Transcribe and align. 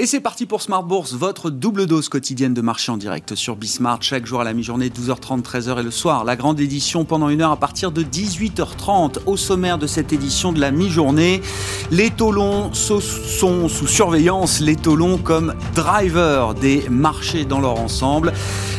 Et 0.00 0.06
c'est 0.06 0.20
parti 0.20 0.46
pour 0.46 0.62
Smart 0.62 0.82
Bourse, 0.82 1.12
votre 1.12 1.50
double 1.50 1.84
dose 1.84 2.08
quotidienne 2.08 2.54
de 2.54 2.62
marché 2.62 2.90
en 2.90 2.96
direct 2.96 3.34
sur 3.34 3.54
Bismart, 3.54 3.98
chaque 4.00 4.24
jour 4.24 4.40
à 4.40 4.44
la 4.44 4.54
mi-journée, 4.54 4.88
12h30, 4.88 5.42
13h 5.42 5.78
et 5.78 5.82
le 5.82 5.90
soir. 5.90 6.24
La 6.24 6.36
grande 6.36 6.58
édition 6.58 7.04
pendant 7.04 7.28
une 7.28 7.42
heure 7.42 7.50
à 7.50 7.58
partir 7.58 7.92
de 7.92 8.02
18h30. 8.02 9.18
Au 9.26 9.36
sommaire 9.36 9.76
de 9.76 9.86
cette 9.86 10.14
édition 10.14 10.54
de 10.54 10.58
la 10.58 10.70
mi-journée, 10.70 11.42
les 11.90 12.08
taux 12.08 12.32
longs 12.32 12.72
sont 12.72 13.68
sous 13.68 13.86
surveillance, 13.86 14.60
les 14.60 14.74
taux 14.74 14.96
longs 14.96 15.18
comme 15.18 15.52
driver 15.74 16.54
des 16.54 16.88
marchés 16.88 17.44
dans 17.44 17.60
leur 17.60 17.78
ensemble. 17.78 18.32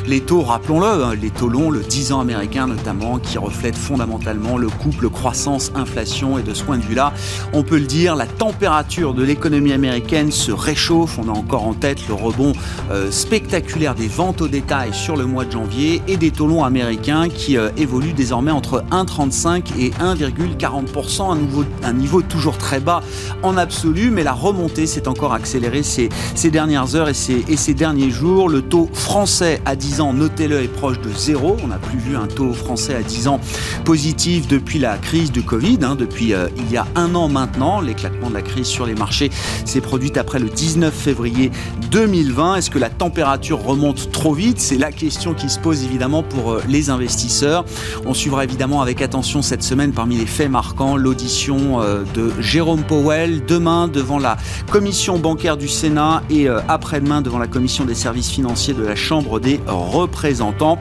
Les 0.07 0.21
taux, 0.21 0.41
rappelons-le, 0.41 1.03
hein, 1.03 1.13
les 1.13 1.29
taux 1.29 1.49
longs, 1.49 1.69
le 1.69 1.81
10 1.81 2.13
ans 2.13 2.19
américain 2.19 2.65
notamment, 2.65 3.19
qui 3.19 3.37
reflète 3.37 3.75
fondamentalement 3.75 4.57
le 4.57 4.69
couple 4.69 5.07
croissance-inflation. 5.11 6.39
Et 6.39 6.41
de 6.41 6.55
ce 6.55 6.63
point 6.63 6.79
de 6.79 6.83
vue-là, 6.83 7.13
on 7.53 7.61
peut 7.61 7.77
le 7.77 7.85
dire, 7.85 8.15
la 8.15 8.25
température 8.25 9.13
de 9.13 9.21
l'économie 9.21 9.73
américaine 9.73 10.31
se 10.31 10.51
réchauffe 10.51 11.10
on 11.17 11.27
a 11.27 11.31
encore 11.31 11.65
en 11.65 11.73
tête 11.73 12.07
le 12.07 12.13
rebond 12.13 12.53
euh, 12.91 13.11
spectaculaire 13.11 13.95
des 13.95 14.07
ventes 14.07 14.41
au 14.41 14.47
détail 14.47 14.93
sur 14.93 15.15
le 15.15 15.25
mois 15.25 15.45
de 15.45 15.51
janvier 15.51 16.01
et 16.07 16.17
des 16.17 16.31
taux 16.31 16.47
longs 16.47 16.63
américains 16.63 17.29
qui 17.29 17.57
euh, 17.57 17.69
évoluent 17.77 18.13
désormais 18.13 18.51
entre 18.51 18.83
1,35 18.91 19.79
et 19.79 19.89
1,40%, 19.91 21.31
un, 21.31 21.87
un 21.87 21.93
niveau 21.93 22.21
toujours 22.21 22.57
très 22.57 22.79
bas 22.79 23.01
en 23.43 23.57
absolu, 23.57 24.11
mais 24.11 24.23
la 24.23 24.33
remontée 24.33 24.85
s'est 24.85 25.07
encore 25.07 25.33
accélérée 25.33 25.83
ces, 25.83 26.09
dernières 26.51 26.95
heures 26.95 27.09
et 27.09 27.13
ces, 27.13 27.43
et 27.47 27.57
ces 27.57 27.73
derniers 27.73 28.09
jours. 28.09 28.49
Le 28.49 28.61
taux 28.61 28.89
français 28.93 29.61
à 29.65 29.75
10 29.75 30.01
ans, 30.01 30.13
notez-le, 30.13 30.61
est 30.61 30.67
proche 30.67 30.99
de 30.99 31.11
zéro. 31.11 31.57
On 31.63 31.67
n'a 31.67 31.77
plus 31.77 31.97
vu 31.97 32.15
un 32.15 32.27
taux 32.27 32.53
français 32.53 32.95
à 32.95 33.01
10 33.01 33.27
ans 33.27 33.39
positif 33.85 34.47
depuis 34.47 34.79
la 34.79 34.97
crise 34.97 35.31
du 35.31 35.43
Covid, 35.43 35.79
hein, 35.83 35.95
depuis 35.95 36.33
euh, 36.33 36.47
il 36.57 36.71
y 36.71 36.77
a 36.77 36.85
un 36.95 37.15
an 37.15 37.27
maintenant. 37.27 37.81
L'éclatement 37.81 38.29
de 38.29 38.35
la 38.35 38.41
crise 38.41 38.67
sur 38.67 38.85
les 38.85 38.95
marchés 38.95 39.29
s'est 39.65 39.81
produit 39.81 40.11
après 40.15 40.39
le 40.39 40.49
19 40.49 41.00
février 41.01 41.51
2020. 41.89 42.55
Est-ce 42.55 42.69
que 42.69 42.79
la 42.79 42.89
température 42.89 43.61
remonte 43.63 44.11
trop 44.11 44.33
vite? 44.33 44.59
C'est 44.59 44.77
la 44.77 44.91
question 44.91 45.33
qui 45.33 45.49
se 45.49 45.59
pose 45.59 45.83
évidemment 45.83 46.21
pour 46.21 46.51
euh, 46.51 46.63
les 46.69 46.89
investisseurs. 46.89 47.65
On 48.05 48.13
suivra 48.13 48.43
évidemment 48.43 48.81
avec 48.81 49.01
attention 49.01 49.41
cette 49.41 49.63
semaine 49.63 49.91
parmi 49.91 50.17
les 50.17 50.27
faits 50.27 50.49
marquants 50.49 50.95
l'audition 50.95 51.81
euh, 51.81 52.03
de 52.13 52.31
Jérôme 52.39 52.83
Powell 52.83 53.43
demain 53.45 53.87
devant 53.87 54.19
la 54.19 54.37
commission 54.71 55.17
bancaire 55.17 55.57
du 55.57 55.67
Sénat 55.67 56.21
et 56.29 56.47
euh, 56.47 56.59
après-demain 56.67 57.21
devant 57.21 57.39
la 57.39 57.47
commission 57.47 57.83
des 57.83 57.95
services 57.95 58.29
financiers 58.29 58.75
de 58.75 58.83
la 58.83 58.95
Chambre 58.95 59.39
des 59.39 59.59
représentants. 59.65 60.77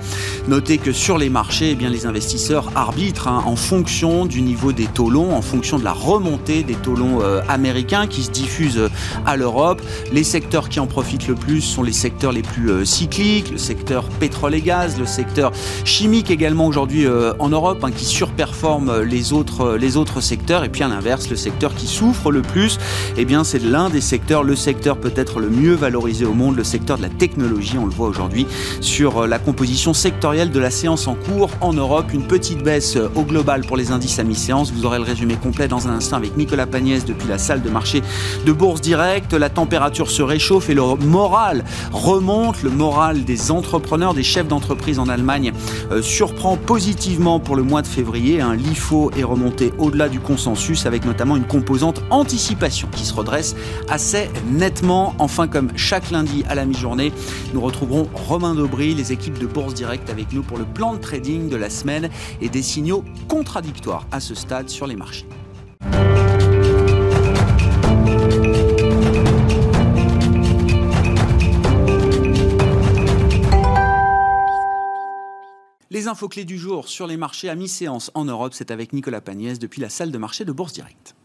Notez 0.49 0.77
que 0.77 0.93
sur 0.93 1.17
les 1.17 1.31
marchés, 1.31 1.71
eh 1.71 1.75
bien, 1.75 1.89
les 1.89 2.05
investisseurs 2.05 2.71
arbitrent 2.77 3.29
hein, 3.29 3.43
en 3.47 3.57
fonction 3.57 4.27
du 4.27 4.43
niveau 4.43 4.73
des 4.73 4.87
taux 4.87 5.09
longs, 5.09 5.35
en 5.35 5.43
fonction 5.43 5.79
de 5.79 5.85
la 5.85 5.93
remontée 5.93 6.63
des 6.63 6.75
taux 6.75 6.95
longs 6.95 7.21
américains 7.49 8.07
qui 8.07 8.23
se 8.23 8.31
diffusent 8.31 8.91
à 9.25 9.37
l'Europe. 9.37 9.81
Les 10.13 10.25
secteurs 10.25 10.69
qui 10.69 10.81
en 10.81 10.89
profitent 10.89 11.29
le 11.29 11.37
plus 11.37 11.61
sont 11.61 11.85
les 11.85 11.93
secteurs 11.93 12.33
les 12.33 12.43
plus 12.43 12.69
euh, 12.71 12.85
cycliques, 12.85 13.53
le 13.53 13.59
secteur 13.59 14.03
pétrole 14.19 14.57
et 14.57 14.61
gaz, 14.61 14.99
le 14.99 15.07
secteur 15.07 15.53
chimique 15.85 16.33
également 16.33 16.67
aujourd'hui 16.67 17.07
euh, 17.07 17.33
en 17.39 17.49
Europe, 17.49 17.85
hein, 17.85 17.93
qui 17.93 18.05
surperforme 18.05 19.03
les 19.03 19.33
autres, 19.33 19.77
les 19.77 19.97
autres 19.97 20.21
secteurs. 20.21 20.65
Et 20.65 20.69
puis 20.69 20.83
à 20.83 20.89
l'inverse, 20.89 21.31
le 21.31 21.37
secteur 21.37 21.77
qui 21.77 21.87
souffre 21.87 22.33
le 22.33 22.43
plus, 22.43 22.79
eh 23.17 23.25
bien 23.25 23.45
c'est 23.45 23.61
l'un 23.61 23.89
des 23.89 24.01
secteurs, 24.01 24.43
le 24.43 24.57
secteur 24.57 24.99
peut-être 24.99 25.39
le 25.39 25.49
mieux 25.49 25.75
valorisé 25.75 26.25
au 26.25 26.33
monde, 26.33 26.57
le 26.57 26.65
secteur 26.65 26.97
de 26.97 27.03
la 27.03 27.09
technologie. 27.09 27.79
On 27.79 27.87
le 27.87 27.93
voit 27.93 28.09
aujourd'hui 28.09 28.49
sur 28.81 29.19
euh, 29.19 29.27
la 29.29 29.39
composition 29.39 29.95
sectorielle 29.95 30.51
de 30.51 30.59
la 30.59 30.73
séance 30.73 31.07
en 31.07 31.15
cours 31.15 31.51
en 31.61 31.73
Europe. 31.73 32.13
Une 32.13 32.27
petite 32.27 32.65
baisse 32.65 32.99
au 33.15 33.23
global 33.23 33.61
pour 33.61 33.77
les 33.77 33.93
indices 33.93 34.19
à 34.19 34.25
mi-séance. 34.25 34.73
Vous 34.73 34.87
aurez 34.87 34.99
le 34.99 35.05
résumé 35.05 35.37
complet 35.37 35.69
dans 35.69 35.87
un 35.87 35.93
instant 35.93 36.17
avec 36.17 36.37
Nicolas 36.37 36.67
Pagnès 36.67 37.05
depuis 37.05 37.29
la 37.29 37.39
salle 37.39 37.63
de 37.63 37.71
marché 37.71 38.03
de 38.45 38.51
Bourse 38.51 38.81
Direct. 38.81 39.35
La 39.35 39.51
température 39.51 40.00
se 40.09 40.23
réchauffe 40.23 40.71
et 40.71 40.75
le 40.75 40.83
moral 41.05 41.65
remonte. 41.93 42.63
Le 42.63 42.71
moral 42.71 43.25
des 43.25 43.51
entrepreneurs, 43.51 44.15
des 44.15 44.23
chefs 44.23 44.47
d'entreprise 44.47 44.99
en 44.99 45.09
Allemagne 45.09 45.53
euh, 45.91 46.01
surprend 46.01 46.57
positivement 46.57 47.41
pour 47.41 47.57
le 47.57 47.63
mois 47.63 47.83
de 47.83 47.89
février. 47.89 48.41
Un 48.41 48.55
LIFO 48.55 49.11
est 49.19 49.25
remonté 49.25 49.73
au-delà 49.79 50.09
du 50.09 50.21
consensus 50.21 50.87
avec 50.87 51.05
notamment 51.05 51.37
une 51.37 51.47
composante 51.47 52.03
anticipation 52.11 52.89
qui 52.95 53.05
se 53.05 53.13
redresse 53.13 53.57
assez 53.89 54.31
nettement. 54.51 55.15
Enfin, 55.19 55.49
comme 55.49 55.71
chaque 55.77 56.11
lundi 56.11 56.45
à 56.49 56.55
la 56.55 56.65
mi-journée, 56.65 57.13
nous 57.53 57.61
retrouverons 57.61 58.09
Romain 58.15 58.55
Daubry, 58.55 58.95
les 58.95 59.13
équipes 59.13 59.39
de 59.39 59.47
Bourse 59.47 59.75
Direct 59.75 60.09
avec 60.09 60.33
nous 60.33 60.43
pour 60.43 60.59
le 60.59 60.65
plan 60.65 60.95
de 60.95 60.99
trading 60.99 61.49
de 61.49 61.57
la 61.57 61.71
semaine 61.71 62.09
et 62.41 62.49
des 62.49 62.63
signaux 62.63 63.05
contradictoires 63.29 64.07
à 64.13 64.21
ce 64.21 64.35
stade 64.35 64.69
sur 64.69 64.87
les 64.87 64.97
marchés. 64.97 65.27
Les 75.93 76.07
infos 76.07 76.29
clés 76.29 76.45
du 76.45 76.57
jour 76.57 76.87
sur 76.87 77.09
les 77.09 77.17
marchés 77.17 77.49
à 77.49 77.57
mi-séance 77.57 78.13
en 78.15 78.25
Europe, 78.25 78.55
c'est 78.55 78.71
avec 78.71 78.93
Nicolas 78.93 79.21
Pagnès 79.21 79.59
depuis 79.59 79.81
la 79.81 79.89
salle 79.89 80.13
de 80.13 80.19
marché 80.19 80.45
de 80.45 80.53
Bourse 80.53 80.73
Direct. 80.73 81.17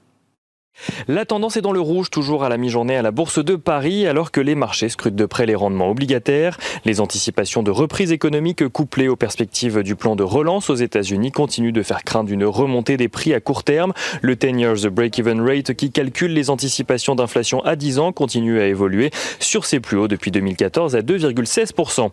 La 1.08 1.26
tendance 1.26 1.56
est 1.56 1.62
dans 1.62 1.72
le 1.72 1.80
rouge, 1.80 2.10
toujours 2.10 2.44
à 2.44 2.50
la 2.50 2.58
mi-journée 2.58 2.98
à 2.98 3.02
la 3.02 3.12
Bourse 3.12 3.44
de 3.44 3.56
Paris, 3.56 4.08
alors 4.08 4.32
que 4.32 4.42
les 4.42 4.56
marchés 4.56 4.90
scrutent 4.90 5.16
de 5.16 5.26
près 5.26 5.46
les 5.46 5.54
rendements 5.54 5.90
obligataires. 5.90 6.58
Les 6.84 7.00
anticipations 7.00 7.62
de 7.62 7.70
reprise 7.72 8.12
économique 8.12 8.68
couplées 8.70 9.08
aux 9.08 9.16
perspectives 9.16 9.84
du 9.84 9.96
plan 9.96 10.16
de 10.16 10.24
relance 10.24 10.70
aux 10.70 10.76
États-Unis 10.76 11.32
continuent 11.32 11.72
de 11.72 11.84
faire 11.84 12.04
craindre 12.04 12.32
une 12.32 12.44
remontée 12.44 12.98
des 12.98 13.08
prix 13.08 13.34
à 13.34 13.40
court 13.40 13.64
terme. 13.64 13.94
Le 14.22 14.36
10 14.36 14.60
years 14.60 14.92
break-even 14.92 15.42
rate 15.42 15.74
qui 15.74 15.92
calcule 15.92 16.34
les 16.34 16.50
anticipations 16.50 17.14
d'inflation 17.14 17.64
à 17.64 17.76
10 17.76 18.00
ans 18.00 18.12
continue 18.12 18.60
à 18.60 18.66
évoluer 18.66 19.12
sur 19.40 19.66
ses 19.66 19.80
plus 19.80 19.98
hauts 19.98 20.08
depuis 20.08 20.32
2014 20.32 20.96
à 20.96 21.02
2,16%. 21.02 22.10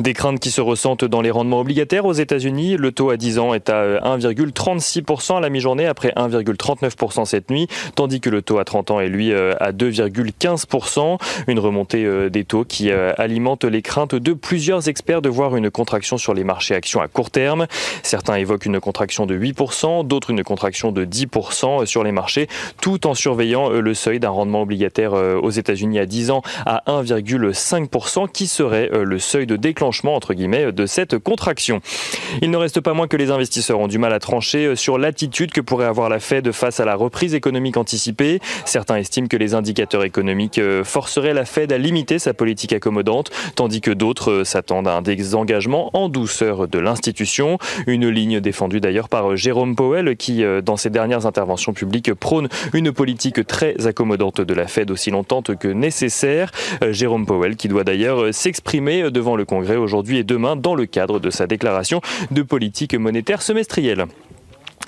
Des 0.00 0.12
craintes 0.12 0.40
qui 0.40 0.50
se 0.50 0.60
ressentent 0.60 1.04
dans 1.04 1.20
les 1.20 1.30
rendements 1.30 1.60
obligataires 1.60 2.04
aux 2.04 2.12
États-Unis. 2.12 2.76
Le 2.76 2.90
taux 2.90 3.10
à 3.10 3.16
10 3.16 3.38
ans 3.38 3.54
est 3.54 3.68
à 3.70 4.00
1,36% 4.16 5.36
à 5.36 5.40
la 5.40 5.50
mi-journée 5.50 5.86
après 5.86 6.12
1,39% 6.16 7.24
cette 7.26 7.50
nuit 7.50 7.68
tandis 7.94 8.20
que 8.20 8.23
le 8.28 8.42
taux 8.42 8.58
à 8.58 8.64
30 8.64 8.90
ans 8.90 9.00
est 9.00 9.08
lui 9.08 9.32
euh, 9.32 9.54
à 9.60 9.72
2,15%. 9.72 11.18
Une 11.46 11.58
remontée 11.58 12.04
euh, 12.04 12.28
des 12.28 12.44
taux 12.44 12.64
qui 12.64 12.90
euh, 12.90 13.12
alimente 13.18 13.64
les 13.64 13.82
craintes 13.82 14.14
de 14.14 14.32
plusieurs 14.32 14.88
experts 14.88 15.22
de 15.22 15.28
voir 15.28 15.56
une 15.56 15.70
contraction 15.70 16.18
sur 16.18 16.34
les 16.34 16.44
marchés 16.44 16.74
actions 16.74 17.00
à 17.00 17.08
court 17.08 17.30
terme. 17.30 17.66
Certains 18.02 18.36
évoquent 18.36 18.66
une 18.66 18.80
contraction 18.80 19.26
de 19.26 19.36
8%, 19.36 20.06
d'autres 20.06 20.30
une 20.30 20.42
contraction 20.42 20.92
de 20.92 21.04
10% 21.04 21.86
sur 21.86 22.04
les 22.04 22.12
marchés, 22.12 22.48
tout 22.80 23.06
en 23.06 23.14
surveillant 23.14 23.68
le 23.68 23.94
seuil 23.94 24.20
d'un 24.20 24.30
rendement 24.30 24.62
obligataire 24.62 25.12
aux 25.12 25.50
États-Unis 25.50 25.98
à 25.98 26.06
10 26.06 26.30
ans 26.30 26.42
à 26.66 26.82
1,5% 26.86 28.30
qui 28.30 28.46
serait 28.46 28.90
le 28.92 29.18
seuil 29.18 29.46
de 29.46 29.56
déclenchement 29.56 30.14
entre 30.14 30.34
guillemets 30.34 30.72
de 30.72 30.86
cette 30.86 31.18
contraction. 31.18 31.80
Il 32.42 32.50
ne 32.50 32.56
reste 32.56 32.80
pas 32.80 32.94
moins 32.94 33.06
que 33.06 33.16
les 33.16 33.30
investisseurs 33.30 33.78
ont 33.80 33.88
du 33.88 33.98
mal 33.98 34.12
à 34.12 34.18
trancher 34.18 34.76
sur 34.76 34.98
l'attitude 34.98 35.52
que 35.52 35.60
pourrait 35.60 35.86
avoir 35.86 36.08
la 36.08 36.20
Fed 36.20 36.52
face 36.52 36.80
à 36.80 36.84
la 36.84 36.94
reprise 36.94 37.34
économique 37.34 37.76
anticipée. 37.76 38.13
Certains 38.64 38.96
estiment 38.96 39.28
que 39.28 39.36
les 39.36 39.54
indicateurs 39.54 40.04
économiques 40.04 40.58
euh, 40.58 40.84
forceraient 40.84 41.34
la 41.34 41.44
Fed 41.44 41.72
à 41.72 41.78
limiter 41.78 42.18
sa 42.18 42.34
politique 42.34 42.72
accommodante, 42.72 43.30
tandis 43.56 43.80
que 43.80 43.90
d'autres 43.90 44.30
euh, 44.30 44.44
s'attendent 44.44 44.88
à 44.88 44.94
un 44.94 45.02
désengagement 45.02 45.90
en 45.92 46.08
douceur 46.08 46.68
de 46.68 46.78
l'institution. 46.78 47.58
Une 47.86 48.08
ligne 48.08 48.40
défendue 48.40 48.80
d'ailleurs 48.80 49.08
par 49.08 49.32
euh, 49.32 49.36
Jérôme 49.36 49.76
Powell 49.76 50.16
qui, 50.16 50.44
dans 50.64 50.76
ses 50.76 50.90
dernières 50.90 51.26
interventions 51.26 51.72
publiques, 51.72 52.12
prône 52.14 52.48
une 52.72 52.92
politique 52.92 53.46
très 53.46 53.86
accommodante 53.86 54.40
de 54.40 54.54
la 54.54 54.66
Fed 54.66 54.90
aussi 54.90 55.10
longtemps 55.10 55.42
que 55.42 55.68
nécessaire. 55.68 56.50
Jérôme 56.90 57.26
Powell 57.26 57.56
qui 57.56 57.68
doit 57.68 57.84
d'ailleurs 57.84 58.32
s'exprimer 58.32 59.10
devant 59.10 59.36
le 59.36 59.44
Congrès 59.44 59.76
aujourd'hui 59.76 60.18
et 60.18 60.24
demain 60.24 60.56
dans 60.56 60.74
le 60.74 60.86
cadre 60.86 61.18
de 61.18 61.30
sa 61.30 61.46
déclaration 61.46 62.00
de 62.30 62.42
politique 62.42 62.94
monétaire 62.94 63.42
semestrielle. 63.42 64.06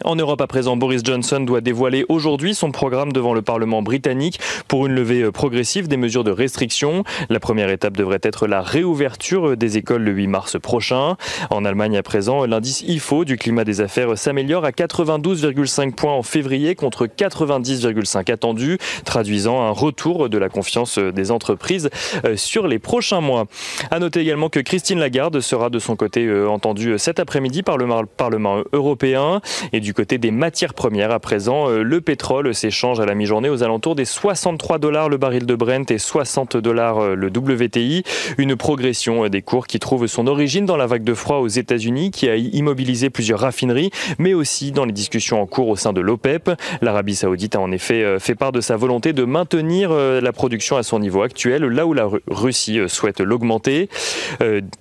En 0.04 0.14
Europe 0.14 0.40
à 0.42 0.46
présent, 0.46 0.76
Boris 0.76 1.02
Johnson 1.02 1.40
doit 1.40 1.62
dévoiler 1.62 2.04
aujourd'hui 2.08 2.54
son 2.54 2.70
programme 2.70 3.12
devant 3.12 3.32
le 3.32 3.40
Parlement 3.40 3.82
britannique 3.82 4.38
pour 4.68 4.86
une 4.86 4.92
levée 4.92 5.22
euh, 5.22 5.32
progressive 5.32 5.88
des 5.88 5.96
mesures 5.96 6.24
de 6.24 6.30
restriction. 6.30 7.02
La 7.30 7.40
première 7.40 7.70
étape 7.70 7.96
devrait 7.96 8.20
être 8.22 8.46
la 8.46 8.60
réouverture 8.60 9.56
des 9.56 9.78
écoles 9.78 10.02
le 10.02 10.12
8 10.12 10.26
mars 10.26 10.60
prochain. 10.60 11.16
En 11.50 11.64
Allemagne 11.64 11.96
à 11.96 12.02
présent, 12.02 12.44
l'indice 12.44 12.82
IFO 12.82 13.24
du 13.24 13.38
climat 13.38 13.64
des 13.64 13.80
affaires 13.80 14.18
s'améliore 14.18 14.64
à 14.66 14.70
92,5 14.70 15.92
points 15.92 16.12
en 16.12 16.22
février 16.22 16.74
contre 16.74 17.06
90,5 17.06 18.30
attendus, 18.30 18.78
traduisant 19.04 19.62
un 19.62 19.70
retour 19.70 20.28
de 20.28 20.36
la 20.36 20.50
confiance 20.50 20.98
des 20.98 21.30
entreprises 21.30 21.88
euh, 22.24 22.36
sur 22.36 22.66
les 22.66 22.78
prochains 22.78 23.22
mois. 23.22 23.46
À 23.90 23.98
noter 23.98 24.20
également 24.20 24.50
que 24.50 24.60
Christine 24.60 24.98
Lagarde 24.98 25.40
sera 25.40 25.70
de 25.70 25.78
son 25.78 25.96
côté 25.96 26.26
euh, 26.26 26.48
entendue 26.48 26.98
cet 26.98 27.18
après-midi 27.18 27.62
par 27.62 27.78
le 27.78 27.86
Parlement 28.04 28.62
européen 28.72 29.40
du 29.86 29.94
côté 29.94 30.18
des 30.18 30.32
matières 30.32 30.74
premières, 30.74 31.12
à 31.12 31.20
présent, 31.20 31.68
le 31.68 32.00
pétrole 32.00 32.52
s'échange 32.56 32.98
à 32.98 33.06
la 33.06 33.14
mi-journée 33.14 33.48
aux 33.48 33.62
alentours 33.62 33.94
des 33.94 34.04
63 34.04 34.80
dollars 34.80 35.08
le 35.08 35.16
baril 35.16 35.46
de 35.46 35.54
Brent 35.54 35.88
et 35.92 35.98
60 35.98 36.56
dollars 36.56 37.14
le 37.14 37.28
WTI. 37.28 38.02
Une 38.36 38.56
progression 38.56 39.28
des 39.28 39.42
cours 39.42 39.68
qui 39.68 39.78
trouve 39.78 40.08
son 40.08 40.26
origine 40.26 40.66
dans 40.66 40.76
la 40.76 40.88
vague 40.88 41.04
de 41.04 41.14
froid 41.14 41.36
aux 41.36 41.46
États-Unis 41.46 42.10
qui 42.10 42.28
a 42.28 42.34
immobilisé 42.34 43.10
plusieurs 43.10 43.38
raffineries, 43.38 43.92
mais 44.18 44.34
aussi 44.34 44.72
dans 44.72 44.86
les 44.86 44.92
discussions 44.92 45.40
en 45.40 45.46
cours 45.46 45.68
au 45.68 45.76
sein 45.76 45.92
de 45.92 46.00
l'OPEP. 46.00 46.50
L'Arabie 46.82 47.14
saoudite 47.14 47.54
a 47.54 47.60
en 47.60 47.70
effet 47.70 48.18
fait 48.18 48.34
part 48.34 48.50
de 48.50 48.60
sa 48.60 48.74
volonté 48.74 49.12
de 49.12 49.22
maintenir 49.22 49.92
la 49.92 50.32
production 50.32 50.76
à 50.76 50.82
son 50.82 50.98
niveau 50.98 51.22
actuel, 51.22 51.62
là 51.62 51.86
où 51.86 51.92
la 51.92 52.08
Russie 52.26 52.80
souhaite 52.88 53.20
l'augmenter. 53.20 53.88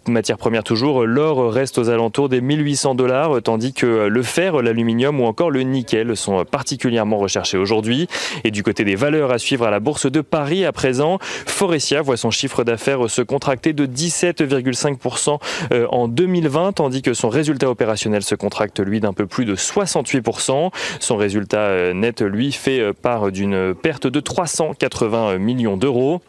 matière 0.08 0.40
première 0.40 0.63
toujours, 0.63 1.06
l'or 1.06 1.54
reste 1.54 1.78
aux 1.78 1.90
alentours 1.90 2.28
des 2.28 2.42
1800 2.42 2.96
dollars, 2.96 3.44
tandis 3.44 3.74
que 3.74 4.08
le 4.08 4.24
fer, 4.24 4.63
l'aluminium 4.63 4.95
ou 5.04 5.26
encore 5.26 5.52
le 5.52 5.62
nickel 5.62 6.16
sont 6.16 6.44
particulièrement 6.46 7.18
recherchés 7.18 7.58
aujourd'hui. 7.58 8.08
Et 8.44 8.52
du 8.52 8.64
côté 8.64 8.84
des 8.84 8.96
valeurs 8.96 9.32
à 9.32 9.38
suivre 9.38 9.66
à 9.66 9.72
la 9.72 9.80
bourse 9.80 10.10
de 10.10 10.22
Paris 10.22 10.66
à 10.66 10.72
présent, 10.72 11.20
Forestia 11.22 12.02
voit 12.02 12.18
son 12.18 12.32
chiffre 12.32 12.64
d'affaires 12.64 13.10
se 13.10 13.22
contracter 13.22 13.74
de 13.74 13.86
17,5% 13.86 15.40
euh, 15.72 15.88
en 15.90 16.08
2020, 16.08 16.74
tandis 16.74 17.02
que 17.02 17.14
son 17.14 17.30
résultat 17.30 17.70
opérationnel 17.70 18.24
se 18.24 18.36
contracte 18.36 18.80
lui 18.80 19.00
d'un 19.00 19.14
peu 19.14 19.26
plus 19.26 19.46
de 19.46 19.56
68%. 19.56 20.72
Son 21.00 21.18
résultat 21.18 21.60
euh, 21.60 21.94
net, 21.94 22.22
lui, 22.22 22.52
fait 22.52 22.80
euh, 22.80 22.94
part 22.94 23.32
d'une 23.32 23.74
perte 23.74 24.08
de 24.08 24.20
380 24.20 25.38
millions 25.38 25.78
d'euros. 25.78 26.22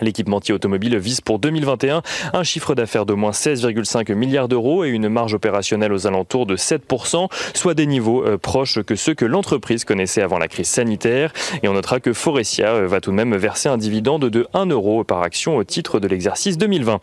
L'équipementier 0.00 0.54
automobile 0.54 0.96
vise 0.96 1.20
pour 1.20 1.38
2021 1.38 2.02
un 2.32 2.42
chiffre 2.42 2.74
d'affaires 2.74 3.06
de 3.06 3.12
moins 3.12 3.32
16,5 3.32 4.14
milliards 4.14 4.48
d'euros 4.48 4.84
et 4.84 4.88
une 4.88 5.08
marge 5.08 5.34
opérationnelle 5.34 5.92
aux 5.92 6.06
alentours 6.06 6.46
de 6.46 6.56
7%, 6.56 7.28
soit 7.54 7.74
des 7.74 7.86
niveaux 7.86 8.24
euh, 8.24 8.38
proches 8.38 8.82
que 8.82 8.94
ceux 8.94 9.14
que 9.14 9.24
l'entreprise 9.24 9.84
connaissait 9.84 10.22
avant 10.22 10.38
la 10.38 10.48
crise 10.48 10.68
sanitaire. 10.68 11.32
Et 11.62 11.68
on 11.68 11.74
notera 11.74 12.00
que 12.00 12.12
Forestia 12.12 12.74
euh, 12.74 12.86
va 12.86 13.00
tout 13.00 13.10
de 13.10 13.16
même 13.16 13.36
verser 13.36 13.68
un 13.68 13.76
dividende 13.76 14.26
de 14.26 14.46
1 14.54 14.66
euro 14.66 15.04
par 15.04 15.22
action 15.22 15.56
au 15.56 15.64
titre 15.64 16.00
de 16.00 16.08
l'exercice 16.08 16.56
2020. 16.56 17.00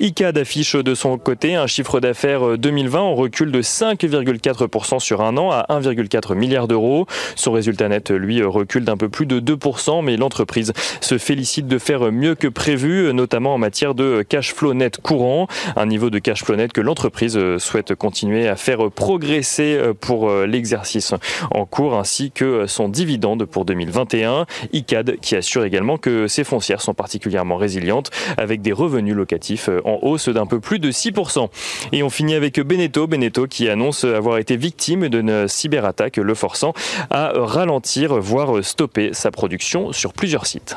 ICAD 0.00 0.38
affiche 0.38 0.74
de 0.74 0.94
son 0.94 1.18
côté 1.18 1.54
un 1.54 1.66
chiffre 1.66 2.00
d'affaires 2.00 2.58
2020 2.58 3.00
en 3.00 3.14
recul 3.14 3.52
de 3.52 3.62
5,4% 3.62 4.98
sur 4.98 5.20
un 5.20 5.36
an 5.36 5.50
à 5.50 5.66
1,4 5.70 6.34
milliard 6.34 6.68
d'euros. 6.68 7.06
Son 7.36 7.52
résultat 7.52 7.88
net, 7.88 8.10
lui, 8.10 8.42
recule 8.42 8.84
d'un 8.84 8.96
peu 8.96 9.08
plus 9.08 9.26
de 9.26 9.40
2%, 9.40 10.02
mais 10.04 10.16
l'entreprise 10.16 10.72
se 11.00 11.18
félicite 11.18 11.66
de 11.66 11.78
faire 11.78 12.10
mieux 12.14 12.34
que 12.34 12.48
prévu, 12.48 13.12
notamment 13.12 13.54
en 13.54 13.58
matière 13.58 13.94
de 13.94 14.22
cash 14.22 14.54
flow 14.54 14.74
net 14.74 14.98
courant, 15.02 15.48
un 15.76 15.86
niveau 15.86 16.10
de 16.10 16.18
cash 16.18 16.42
flow 16.42 16.56
net 16.56 16.72
que 16.72 16.80
l'entreprise 16.80 17.38
souhaite 17.58 17.94
continuer 17.94 18.48
à 18.48 18.56
faire 18.56 18.90
progresser 18.90 19.78
pour 20.00 20.30
l'exercice 20.30 21.14
en 21.50 21.66
cours, 21.66 21.94
ainsi 21.98 22.30
que 22.30 22.66
son 22.66 22.88
dividende 22.88 23.44
pour 23.44 23.64
2021. 23.64 24.46
ICAD 24.72 25.16
qui 25.20 25.36
assure 25.36 25.64
également 25.64 25.98
que 25.98 26.26
ses 26.28 26.44
foncières 26.44 26.80
sont 26.80 26.94
particulièrement 26.94 27.56
résilientes, 27.56 28.10
avec 28.36 28.62
des 28.62 28.72
revenus 28.72 29.14
locatifs 29.14 29.68
en 29.84 29.98
hausse 30.02 30.28
d'un 30.28 30.46
peu 30.46 30.60
plus 30.60 30.78
de 30.78 30.90
6%. 30.90 31.48
Et 31.92 32.02
on 32.02 32.10
finit 32.10 32.34
avec 32.34 32.60
Beneteau, 32.60 33.06
Beneteau 33.06 33.46
qui 33.46 33.68
annonce 33.68 34.04
avoir 34.04 34.38
été 34.38 34.56
victime 34.56 35.08
d'une 35.08 35.48
cyberattaque, 35.48 36.16
le 36.16 36.34
forçant 36.34 36.72
à 37.10 37.32
ralentir, 37.34 38.14
voire 38.20 38.64
stopper 38.64 39.10
sa 39.12 39.30
production 39.30 39.92
sur 39.92 40.12
plusieurs 40.12 40.46
sites. 40.46 40.76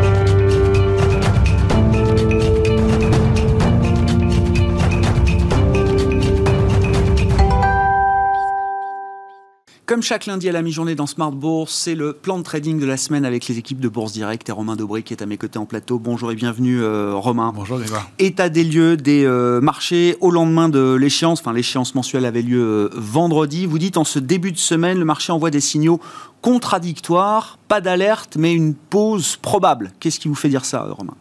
Comme 9.91 10.03
chaque 10.03 10.25
lundi 10.25 10.47
à 10.47 10.53
la 10.53 10.61
mi-journée 10.61 10.95
dans 10.95 11.05
Smart 11.05 11.33
Bourse, 11.33 11.73
c'est 11.73 11.95
le 11.95 12.13
plan 12.13 12.37
de 12.37 12.43
trading 12.43 12.79
de 12.79 12.85
la 12.85 12.95
semaine 12.95 13.25
avec 13.25 13.49
les 13.49 13.57
équipes 13.57 13.81
de 13.81 13.89
Bourse 13.89 14.13
Direct 14.13 14.47
et 14.47 14.53
Romain 14.53 14.77
Dobré 14.77 15.03
qui 15.03 15.13
est 15.13 15.21
à 15.21 15.25
mes 15.25 15.35
côtés 15.35 15.59
en 15.59 15.65
plateau. 15.65 15.99
Bonjour 15.99 16.31
et 16.31 16.35
bienvenue 16.35 16.81
euh, 16.81 17.13
Romain. 17.13 17.51
Bonjour 17.53 17.77
Grégoire. 17.77 18.09
État 18.17 18.47
des 18.47 18.63
lieux 18.63 18.95
des 18.95 19.25
euh, 19.25 19.59
marchés 19.59 20.15
au 20.21 20.31
lendemain 20.31 20.69
de 20.69 20.93
l'échéance, 20.93 21.41
enfin 21.41 21.51
l'échéance 21.51 21.93
mensuelle 21.93 22.23
avait 22.23 22.41
lieu 22.41 22.61
euh, 22.61 22.89
vendredi. 22.93 23.65
Vous 23.65 23.79
dites 23.79 23.97
en 23.97 24.05
ce 24.05 24.17
début 24.17 24.53
de 24.53 24.57
semaine, 24.57 24.97
le 24.97 25.03
marché 25.03 25.33
envoie 25.33 25.51
des 25.51 25.59
signaux 25.59 25.99
contradictoires, 26.41 27.59
pas 27.67 27.81
d'alerte 27.81 28.37
mais 28.37 28.53
une 28.53 28.75
pause 28.75 29.35
probable. 29.41 29.91
Qu'est-ce 29.99 30.21
qui 30.21 30.29
vous 30.29 30.35
fait 30.35 30.47
dire 30.47 30.63
ça 30.63 30.87
Romain? 30.89 31.15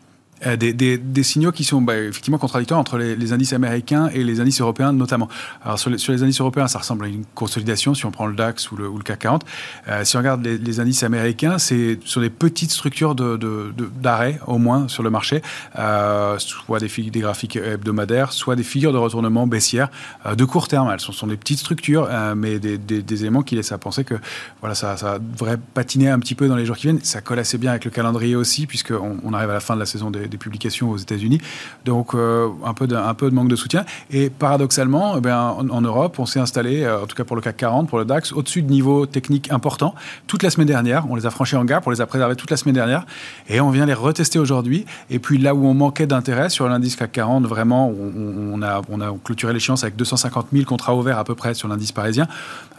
Euh, 0.46 0.56
des, 0.56 1.22
signaux 1.22 1.52
qui 1.52 1.64
sont 1.64 1.82
bah, 1.82 1.98
effectivement 1.98 2.38
contradictoires 2.38 2.80
entre 2.80 2.96
les, 2.96 3.32
indices 3.32 3.52
américains 3.52 4.08
et 4.12 4.24
les 4.24 4.40
indices 4.40 4.60
européens 4.60 4.92
notamment. 4.92 5.28
Alors 5.62 5.78
sur 5.78 5.90
les, 5.90 6.22
indices 6.22 6.40
européens, 6.40 6.66
ça 6.66 6.78
ressemble 6.78 7.04
à 7.04 7.08
une 7.08 7.24
consolidation 7.34 7.94
si 7.94 8.06
on 8.06 8.10
prend 8.10 8.26
le 8.26 8.34
DAX 8.34 8.70
ou 8.72 8.76
le, 8.76 8.88
ou 8.88 8.96
le 8.96 9.04
CAC 9.04 9.20
40. 9.20 9.44
Euh, 9.88 10.04
si 10.04 10.16
on 10.16 10.20
regarde 10.20 10.44
les, 10.44 10.80
indices 10.80 11.02
américains, 11.02 11.58
c'est 11.58 11.98
sur 12.04 12.20
des 12.20 12.30
petites 12.30 12.70
structures 12.70 13.14
d'arrêt 13.14 14.40
au 14.46 14.58
moins 14.58 14.88
sur 14.88 15.02
le 15.02 15.10
marché, 15.10 15.42
euh, 15.78 16.38
soit 16.38 16.78
des, 16.78 16.88
graphiques 17.20 17.56
hebdomadaires, 17.56 18.32
soit 18.32 18.56
des 18.56 18.62
figures 18.62 18.92
de 18.92 18.98
retournement 18.98 19.46
baissières 19.46 19.90
de 20.34 20.44
court 20.44 20.68
terme. 20.68 20.90
Elles 20.90 21.00
sont, 21.00 21.26
des 21.26 21.36
petites 21.36 21.58
structures, 21.58 22.08
mais 22.34 22.58
des, 22.58 23.20
éléments 23.22 23.42
qui 23.42 23.56
laissent 23.56 23.72
à 23.72 23.78
penser 23.78 24.04
que 24.04 24.14
voilà, 24.60 24.74
ça, 24.74 24.96
ça, 24.96 25.18
devrait 25.18 25.58
patiner 25.74 26.08
un 26.08 26.18
petit 26.18 26.34
peu 26.34 26.48
dans 26.48 26.56
les 26.56 26.64
jours 26.64 26.76
qui 26.76 26.84
viennent. 26.84 27.02
Ça 27.02 27.20
colle 27.20 27.40
assez 27.40 27.58
bien 27.58 27.72
avec 27.72 27.84
le 27.84 27.90
calendrier 27.90 28.36
aussi, 28.36 28.66
puisqu'on 28.66 29.18
on 29.22 29.34
arrive 29.34 29.50
à 29.50 29.54
la 29.54 29.60
fin 29.60 29.74
de 29.74 29.80
la 29.80 29.86
saison 29.86 30.10
des 30.10 30.29
des 30.30 30.38
publications 30.38 30.90
aux 30.90 30.96
États-Unis. 30.96 31.40
Donc, 31.84 32.14
euh, 32.14 32.48
un, 32.64 32.74
peu 32.74 32.86
de, 32.86 32.96
un 32.96 33.14
peu 33.14 33.30
de 33.30 33.34
manque 33.34 33.48
de 33.48 33.56
soutien. 33.56 33.84
Et 34.10 34.30
paradoxalement, 34.30 35.16
eh 35.18 35.30
en, 35.30 35.80
Europe, 35.80 36.18
on 36.18 36.26
s'est 36.26 36.40
installé, 36.40 36.82
euh, 36.82 37.02
en 37.02 37.06
tout 37.06 37.16
cas 37.16 37.24
pour 37.24 37.36
le 37.36 37.42
CAC 37.42 37.56
40, 37.56 37.88
pour 37.88 37.98
le 37.98 38.04
DAX, 38.04 38.32
au-dessus 38.32 38.62
de 38.62 38.70
niveaux 38.70 39.06
techniques 39.06 39.50
importants 39.52 39.94
toute 40.26 40.42
la 40.42 40.50
semaine 40.50 40.68
dernière. 40.68 41.10
On 41.10 41.16
les 41.16 41.26
a 41.26 41.30
franchis 41.30 41.56
en 41.56 41.64
gap, 41.64 41.86
on 41.86 41.90
les 41.90 42.00
a 42.00 42.06
préservés 42.06 42.36
toute 42.36 42.50
la 42.50 42.56
semaine 42.56 42.74
dernière. 42.74 43.06
Et 43.48 43.60
on 43.60 43.70
vient 43.70 43.86
les 43.86 43.94
retester 43.94 44.38
aujourd'hui. 44.38 44.86
Et 45.10 45.18
puis 45.18 45.38
là 45.38 45.54
où 45.54 45.66
on 45.66 45.74
manquait 45.74 46.06
d'intérêt 46.06 46.48
sur 46.48 46.68
l'indice 46.68 46.96
CAC 46.96 47.12
40, 47.12 47.46
vraiment, 47.46 47.90
on, 47.90 48.62
a, 48.62 48.82
on 48.88 49.00
a 49.00 49.12
clôturé 49.24 49.52
l'échéance 49.52 49.82
avec 49.82 49.96
250 49.96 50.48
000 50.52 50.64
contrats 50.64 50.94
ouverts 50.94 51.18
à 51.18 51.24
peu 51.24 51.34
près 51.34 51.54
sur 51.54 51.68
l'indice 51.68 51.92
parisien, 51.92 52.26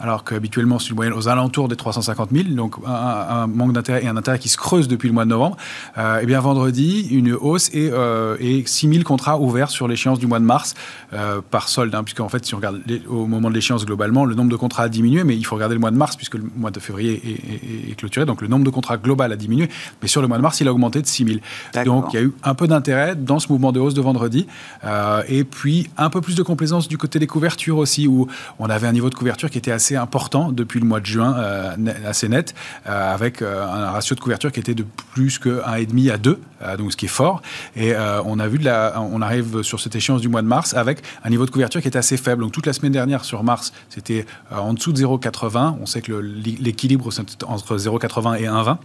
alors 0.00 0.24
qu'habituellement, 0.24 0.78
c'est 0.78 0.90
une 0.90 0.96
moyenne 0.96 1.14
aux 1.14 1.28
alentours 1.28 1.68
des 1.68 1.76
350 1.76 2.30
000. 2.32 2.48
Donc, 2.50 2.76
un, 2.86 3.46
manque 3.46 3.72
d'intérêt 3.72 4.04
et 4.04 4.08
un 4.08 4.16
intérêt 4.16 4.38
qui 4.38 4.48
se 4.48 4.56
creuse 4.56 4.88
depuis 4.88 5.08
le 5.08 5.14
mois 5.14 5.24
de 5.24 5.30
novembre. 5.30 5.56
Euh, 5.98 6.20
et 6.20 6.26
bien, 6.26 6.40
vendredi, 6.40 7.08
une 7.10 7.34
hausse 7.42 7.70
et, 7.74 7.90
euh, 7.92 8.36
et 8.40 8.62
6 8.64 8.88
000 8.88 9.02
contrats 9.02 9.38
ouverts 9.38 9.70
sur 9.70 9.88
l'échéance 9.88 10.18
du 10.18 10.26
mois 10.26 10.38
de 10.38 10.44
mars 10.44 10.74
euh, 11.12 11.40
par 11.50 11.68
solde, 11.68 11.94
hein, 11.94 12.04
puisqu'en 12.04 12.28
fait, 12.28 12.44
si 12.44 12.54
on 12.54 12.58
regarde 12.58 12.80
les, 12.86 13.02
au 13.06 13.26
moment 13.26 13.50
de 13.50 13.54
l'échéance 13.54 13.84
globalement, 13.84 14.24
le 14.24 14.34
nombre 14.34 14.50
de 14.50 14.56
contrats 14.56 14.84
a 14.84 14.88
diminué, 14.88 15.24
mais 15.24 15.36
il 15.36 15.44
faut 15.44 15.56
regarder 15.56 15.74
le 15.74 15.80
mois 15.80 15.90
de 15.90 15.96
mars, 15.96 16.16
puisque 16.16 16.36
le 16.36 16.44
mois 16.56 16.70
de 16.70 16.80
février 16.80 17.20
est, 17.24 17.30
est, 17.30 17.90
est, 17.90 17.94
clôturé, 17.94 18.24
donc 18.24 18.40
le 18.40 18.48
nombre 18.48 18.64
de 18.64 18.70
contrats 18.70 18.96
global 18.96 19.32
a 19.32 19.36
diminué, 19.36 19.68
mais 20.00 20.08
sur 20.08 20.22
le 20.22 20.28
mois 20.28 20.36
de 20.36 20.42
mars, 20.42 20.60
il 20.60 20.68
a 20.68 20.72
augmenté 20.72 21.02
de 21.02 21.06
6 21.06 21.40
000. 21.74 21.84
Donc 21.84 22.06
il 22.12 22.16
y 22.16 22.18
a 22.18 22.22
eu 22.22 22.32
un 22.42 22.54
peu 22.54 22.68
d'intérêt 22.68 23.16
dans 23.16 23.38
ce 23.38 23.48
mouvement 23.48 23.72
de 23.72 23.80
hausse 23.80 23.94
de 23.94 24.00
vendredi, 24.00 24.46
euh, 24.84 25.22
et 25.28 25.44
puis 25.44 25.88
un 25.96 26.10
peu 26.10 26.20
plus 26.20 26.36
de 26.36 26.42
complaisance 26.42 26.88
du 26.88 26.98
côté 26.98 27.18
des 27.18 27.26
couvertures 27.26 27.78
aussi, 27.78 28.06
où 28.06 28.28
on 28.58 28.70
avait 28.70 28.86
un 28.86 28.92
niveau 28.92 29.10
de 29.10 29.14
couverture 29.14 29.50
qui 29.50 29.58
était 29.58 29.72
assez 29.72 29.96
important 29.96 30.52
depuis 30.52 30.80
le 30.80 30.86
mois 30.86 31.00
de 31.00 31.06
juin, 31.06 31.34
euh, 31.36 31.76
assez 32.06 32.28
net, 32.28 32.54
avec 32.84 33.42
un 33.42 33.90
ratio 33.90 34.14
de 34.14 34.20
couverture 34.20 34.52
qui 34.52 34.60
était 34.60 34.74
de 34.74 34.84
plus 35.14 35.38
que 35.38 35.62
1,5 35.62 36.12
à 36.12 36.18
2, 36.18 36.40
donc 36.78 36.92
ce 36.92 36.96
qui 36.96 37.06
est 37.06 37.08
fort. 37.08 37.31
Et 37.76 37.94
euh, 37.94 38.22
on 38.24 38.38
a 38.38 38.48
vu 38.48 38.58
de 38.58 38.64
la, 38.64 39.00
on 39.00 39.22
arrive 39.22 39.62
sur 39.62 39.80
cette 39.80 39.94
échéance 39.94 40.20
du 40.20 40.28
mois 40.28 40.42
de 40.42 40.46
mars 40.46 40.74
avec 40.74 41.02
un 41.24 41.30
niveau 41.30 41.46
de 41.46 41.50
couverture 41.50 41.80
qui 41.80 41.88
est 41.88 41.96
assez 41.96 42.16
faible. 42.16 42.42
Donc 42.42 42.52
toute 42.52 42.66
la 42.66 42.72
semaine 42.72 42.92
dernière 42.92 43.24
sur 43.24 43.42
mars, 43.44 43.72
c'était 43.88 44.26
euh, 44.52 44.56
en 44.56 44.74
dessous 44.74 44.92
de 44.92 45.00
0,80. 45.00 45.76
On 45.80 45.86
sait 45.86 46.02
que 46.02 46.12
l'équilibre 46.12 47.10
c'est 47.12 47.44
entre 47.44 47.76
0,80 47.76 48.38
et 48.38 48.46
1,20. 48.46 48.76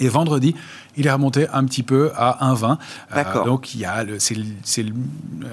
Et 0.00 0.08
vendredi, 0.08 0.54
il 0.96 1.06
est 1.06 1.12
remonté 1.12 1.46
un 1.52 1.64
petit 1.64 1.82
peu 1.82 2.10
à 2.16 2.52
1,20. 2.54 2.76
Euh, 3.14 3.44
donc 3.44 3.74
il 3.74 3.80
y 3.80 3.84
a 3.84 4.04
c'est 4.18 4.86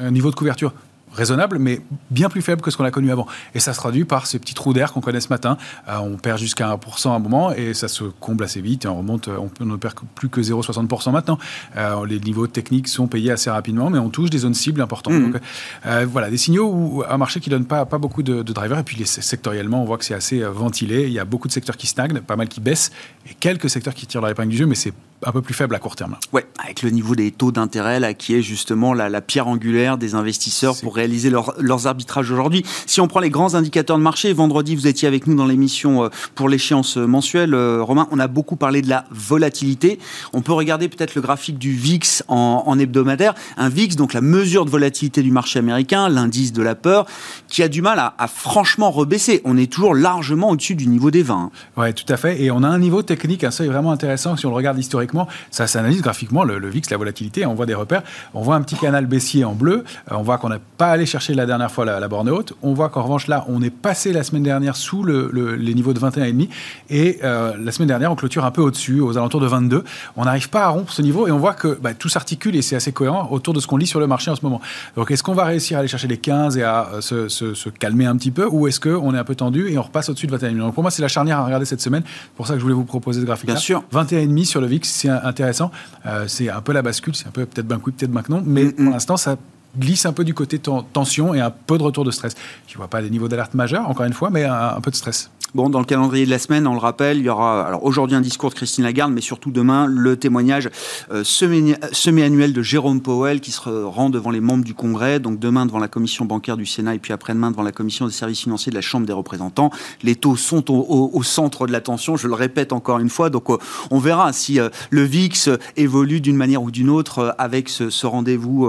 un 0.01 0.11
niveau 0.11 0.29
de 0.29 0.35
couverture 0.35 0.73
raisonnable, 1.13 1.59
mais 1.59 1.81
bien 2.11 2.29
plus 2.29 2.41
faible 2.41 2.61
que 2.61 2.71
ce 2.71 2.77
qu'on 2.77 2.83
a 2.83 2.91
connu 2.91 3.11
avant. 3.11 3.27
Et 3.55 3.59
ça 3.59 3.73
se 3.73 3.79
traduit 3.79 4.05
par 4.05 4.27
ces 4.27 4.39
petits 4.39 4.53
trous 4.53 4.73
d'air 4.73 4.93
qu'on 4.93 5.01
connaît 5.01 5.21
ce 5.21 5.29
matin. 5.29 5.57
Euh, 5.87 5.97
on 5.97 6.17
perd 6.17 6.39
jusqu'à 6.39 6.67
1% 6.67 7.09
à 7.09 7.13
un 7.13 7.19
moment 7.19 7.51
et 7.51 7.73
ça 7.73 7.87
se 7.87 8.03
comble 8.03 8.43
assez 8.43 8.61
vite 8.61 8.85
et 8.85 8.87
on 8.87 8.97
remonte, 8.97 9.27
on, 9.27 9.65
ne 9.65 9.75
perd 9.75 9.95
plus 10.15 10.29
que 10.29 10.41
0,60% 10.41 11.11
maintenant. 11.11 11.37
Euh, 11.77 12.05
les 12.05 12.19
niveaux 12.19 12.47
techniques 12.47 12.87
sont 12.87 13.07
payés 13.07 13.31
assez 13.31 13.49
rapidement, 13.49 13.89
mais 13.89 13.99
on 13.99 14.09
touche 14.09 14.29
des 14.29 14.39
zones 14.39 14.53
cibles 14.53 14.81
importantes. 14.81 15.13
Mmh. 15.13 15.31
Donc, 15.31 15.41
euh, 15.85 16.05
voilà, 16.09 16.29
des 16.29 16.37
signaux 16.37 16.69
où 16.69 17.03
un 17.07 17.17
marché 17.17 17.39
qui 17.39 17.49
donne 17.49 17.65
pas, 17.65 17.85
pas 17.85 17.97
beaucoup 17.97 18.23
de, 18.23 18.41
de 18.41 18.53
drivers 18.53 18.79
et 18.79 18.83
puis 18.83 18.97
les, 18.97 19.05
sectoriellement, 19.05 19.81
on 19.81 19.85
voit 19.85 19.97
que 19.97 20.05
c'est 20.05 20.13
assez 20.13 20.41
ventilé. 20.41 21.03
Il 21.03 21.13
y 21.13 21.19
a 21.19 21.25
beaucoup 21.25 21.47
de 21.47 21.53
secteurs 21.53 21.77
qui 21.77 21.87
stagnent, 21.87 22.19
pas 22.21 22.35
mal 22.35 22.47
qui 22.47 22.59
baissent 22.59 22.91
et 23.29 23.33
quelques 23.33 23.69
secteurs 23.69 23.93
qui 23.93 24.07
tirent 24.07 24.21
leur 24.21 24.31
épingle 24.31 24.49
du 24.49 24.57
jeu, 24.57 24.65
mais 24.65 24.75
c'est 24.75 24.93
un 25.25 25.31
peu 25.31 25.41
plus 25.41 25.53
faible 25.53 25.75
à 25.75 25.79
court 25.79 25.95
terme. 25.95 26.17
Ouais, 26.33 26.45
avec 26.61 26.81
le 26.81 26.89
niveau 26.89 27.15
des 27.15 27.31
taux 27.31 27.51
d'intérêt 27.51 27.99
là, 27.99 28.13
qui 28.13 28.35
est 28.35 28.41
justement 28.41 28.93
la, 28.93 29.09
la 29.09 29.21
pierre 29.21 29.47
angulaire 29.47 29.97
des 29.97 30.15
investisseurs 30.15 30.75
pour 30.81 30.95
réaliser 31.03 31.29
leurs 31.29 31.87
arbitrages 31.87 32.31
aujourd'hui. 32.31 32.63
Si 32.85 33.01
on 33.01 33.07
prend 33.07 33.19
les 33.19 33.29
grands 33.29 33.55
indicateurs 33.55 33.97
de 33.97 34.03
marché, 34.03 34.31
vendredi, 34.33 34.75
vous 34.75 34.87
étiez 34.87 35.07
avec 35.07 35.27
nous 35.27 35.35
dans 35.35 35.45
l'émission 35.45 36.09
pour 36.35 36.49
l'échéance 36.49 36.97
mensuelle, 36.97 37.53
Romain, 37.55 38.07
on 38.11 38.19
a 38.19 38.27
beaucoup 38.27 38.55
parlé 38.55 38.81
de 38.81 38.89
la 38.89 39.05
volatilité. 39.11 39.99
On 40.31 40.41
peut 40.41 40.53
regarder 40.53 40.87
peut-être 40.87 41.15
le 41.15 41.21
graphique 41.21 41.57
du 41.57 41.73
VIX 41.73 42.23
en, 42.27 42.79
hebdomadaire. 42.79 43.33
Un 43.57 43.69
VIX, 43.69 43.95
donc 43.95 44.13
la 44.13 44.21
mesure 44.21 44.65
de 44.65 44.69
volatilité 44.69 45.21
du 45.21 45.31
marché 45.31 45.59
américain, 45.59 46.09
l'indice 46.09 46.53
de 46.53 46.61
la 46.61 46.75
peur, 46.75 47.05
qui 47.47 47.63
a 47.63 47.67
du 47.67 47.81
mal 47.81 47.99
à, 47.99 48.27
franchement 48.27 48.91
rebaisser. 48.91 49.41
On 49.45 49.57
est 49.57 49.71
toujours 49.71 49.95
largement 49.95 50.49
au-dessus 50.49 50.75
du 50.75 50.87
niveau 50.87 51.11
des 51.11 51.23
20. 51.23 51.51
Oui, 51.77 51.93
tout 51.93 52.11
à 52.11 52.17
fait. 52.17 52.41
Et 52.41 52.51
on 52.51 52.63
a 52.63 52.67
un 52.67 52.79
niveau 52.79 53.01
technique, 53.03 53.43
un 53.43 53.51
seuil 53.51 53.67
vraiment 53.67 53.91
intéressant. 53.91 54.35
Si 54.37 54.45
on 54.45 54.49
le 54.49 54.55
regarde 54.55 54.79
historiquement, 54.79 55.27
ça 55.51 55.67
s'analyse 55.67 56.01
graphiquement, 56.01 56.43
le, 56.43 56.69
VIX, 56.69 56.89
la 56.89 56.97
volatilité, 56.97 57.45
on 57.45 57.53
voit 57.53 57.65
des 57.65 57.73
repères. 57.73 58.03
On 58.33 58.41
voit 58.41 58.55
un 58.55 58.61
petit 58.61 58.75
canal 58.75 59.05
baissier 59.05 59.43
en 59.45 59.53
bleu. 59.53 59.83
Euh, 60.11 60.15
on 60.15 60.23
voit 60.23 60.37
qu'on 60.37 60.49
n'a 60.49 60.59
pas 60.77 60.91
allé 60.93 61.05
chercher 61.05 61.33
la 61.33 61.45
dernière 61.45 61.71
fois 61.71 61.85
la, 61.85 62.07
borne 62.07 62.29
haute. 62.29 62.53
On 62.61 62.73
voit 62.73 62.89
qu'en 62.89 63.03
revanche, 63.03 63.27
là, 63.27 63.45
on 63.47 63.61
est 63.61 63.69
passé 63.69 64.13
la 64.13 64.23
semaine 64.23 64.43
dernière 64.43 64.75
sous 64.75 65.03
les 65.03 65.73
niveaux 65.73 65.93
de 65.93 65.99
21,5. 65.99 66.49
Et 66.89 67.19
euh, 67.23 67.53
la 67.59 67.71
semaine 67.71 67.87
dernière, 67.87 68.11
on 68.11 68.15
clôture 68.15 68.45
un 68.45 68.51
peu 68.51 68.61
au-dessus, 68.61 68.99
aux 68.99 69.17
alentours 69.17 69.41
de 69.41 69.47
22. 69.47 69.83
On 70.15 70.25
n'arrive 70.25 70.49
pas 70.49 70.63
à 70.63 70.69
rompre 70.69 70.91
ce 70.91 71.01
niveau 71.01 71.27
et 71.27 71.31
on 71.31 71.37
voit 71.37 71.53
que 71.53 71.77
bah, 71.81 71.93
tout 71.93 72.09
s'articule 72.09 72.55
et 72.55 72.61
c'est 72.61 72.75
assez 72.75 72.91
cohérent 72.91 73.27
autour 73.31 73.53
de 73.53 73.59
ce 73.59 73.67
qu'on 73.67 73.77
lit 73.77 73.87
sur 73.87 73.99
le 73.99 74.07
marché 74.07 74.31
en 74.31 74.35
ce 74.35 74.41
moment. 74.43 74.61
Donc, 74.95 75.11
est-ce 75.11 75.23
qu'on 75.23 75.33
va 75.33 75.45
réussir 75.45 75.77
à 75.77 75.79
aller 75.79 75.87
chercher 75.87 76.07
les 76.07 76.17
15 76.17 76.57
et 76.57 76.63
à 76.63 76.89
euh, 76.93 77.29
se, 77.29 77.69
calmer 77.69 78.05
un 78.05 78.15
petit 78.15 78.31
peu 78.31 78.47
ou 78.49 78.67
est-ce 78.67 78.79
qu'on 78.79 79.13
est 79.13 79.17
un 79.17 79.23
peu 79.23 79.35
tendu 79.35 79.69
et 79.69 79.77
on 79.77 79.83
repasse 79.83 80.09
au-dessus 80.09 80.27
de 80.27 80.37
21,5 80.37 80.57
Donc, 80.57 80.73
pour 80.73 80.83
moi, 80.83 80.91
c'est 80.91 81.01
la 81.01 81.07
charnière 81.07 81.39
à 81.39 81.45
regarder 81.45 81.65
cette 81.65 81.81
semaine. 81.81 82.03
C'est 82.05 82.35
pour 82.35 82.47
ça 82.47 82.53
que 82.53 82.59
je 82.59 82.63
voulais 82.63 82.75
vous 82.75 82.85
proposer 82.85 83.21
ce 83.21 83.25
graphique-là. 83.25 83.53
Bien 83.55 83.61
sûr. 83.61 83.83
21,5 83.93 84.45
sur 84.45 84.61
le 84.61 84.67
VIX, 84.67 84.87
c'est 84.87 85.09
intéressant. 85.09 85.71
Euh, 86.05 86.25
c'est 86.27 86.49
un 86.49 86.61
peu 86.61 86.73
la 86.73 86.81
bascule, 86.81 87.15
c'est 87.15 87.27
un 87.27 87.31
peu 87.31 87.45
peut-être 87.45 87.67
ben 87.67 87.79
oui, 87.85 87.91
peut-être 87.91 88.11
ben 88.11 88.23
non, 88.29 88.43
mais 88.45 88.71
pour 88.71 88.91
l'instant, 88.91 89.17
ça 89.17 89.37
glisse 89.77 90.05
un 90.05 90.13
peu 90.13 90.23
du 90.23 90.33
côté 90.33 90.59
tension 90.59 91.33
et 91.33 91.39
un 91.39 91.51
peu 91.51 91.77
de 91.77 91.83
retour 91.83 92.03
de 92.03 92.11
stress. 92.11 92.33
Je 92.67 92.73
ne 92.73 92.77
vois 92.77 92.87
pas 92.87 93.01
des 93.01 93.09
niveaux 93.09 93.27
d'alerte 93.27 93.53
majeurs, 93.53 93.89
encore 93.89 94.05
une 94.05 94.13
fois, 94.13 94.29
mais 94.29 94.43
un 94.43 94.81
peu 94.81 94.91
de 94.91 94.95
stress. 94.95 95.29
Bon, 95.55 95.69
dans 95.69 95.77
le 95.77 95.85
calendrier 95.85 96.25
de 96.25 96.31
la 96.31 96.39
semaine, 96.39 96.65
on 96.65 96.73
le 96.73 96.79
rappelle, 96.79 97.19
il 97.19 97.25
y 97.25 97.29
aura 97.29 97.67
alors 97.67 97.83
aujourd'hui 97.83 98.15
un 98.15 98.21
discours 98.21 98.49
de 98.49 98.55
Christine 98.55 98.85
Lagarde, 98.85 99.13
mais 99.13 99.21
surtout 99.21 99.51
demain 99.51 99.85
le 99.85 100.17
témoignage 100.17 100.67
euh, 101.11 101.23
semi-annuel 101.23 102.53
de 102.53 102.61
Jérôme 102.63 103.01
Powell 103.01 103.39
qui 103.39 103.51
se 103.51 103.69
rend 103.69 104.09
devant 104.09 104.31
les 104.31 104.41
membres 104.41 104.63
du 104.63 104.73
Congrès, 104.73 105.19
donc 105.19 105.37
demain 105.37 105.67
devant 105.67 105.77
la 105.77 105.87
commission 105.87 106.25
bancaire 106.25 106.57
du 106.57 106.65
Sénat 106.65 106.95
et 106.95 106.97
puis 106.97 107.13
après-demain 107.13 107.51
devant 107.51 107.61
la 107.61 107.71
commission 107.71 108.07
des 108.07 108.11
services 108.11 108.39
financiers 108.39 108.71
de 108.71 108.75
la 108.75 108.81
Chambre 108.81 109.05
des 109.05 109.13
représentants. 109.13 109.69
Les 110.01 110.15
taux 110.15 110.35
sont 110.37 110.71
au, 110.71 111.21
centre 111.21 111.67
de 111.67 111.71
l'attention, 111.71 112.17
je 112.17 112.27
le 112.27 112.33
répète 112.33 112.73
encore 112.73 112.97
une 112.97 113.09
fois, 113.09 113.29
donc 113.29 113.51
euh, 113.51 113.57
on 113.91 113.99
verra 113.99 114.33
si 114.33 114.59
euh, 114.59 114.69
le 114.89 115.03
VIX 115.03 115.51
évolue 115.77 116.19
d'une 116.19 116.35
manière 116.35 116.63
ou 116.63 116.71
d'une 116.71 116.89
autre 116.89 117.19
euh, 117.19 117.31
avec 117.37 117.69
ce, 117.69 118.07
rendez-vous 118.07 118.67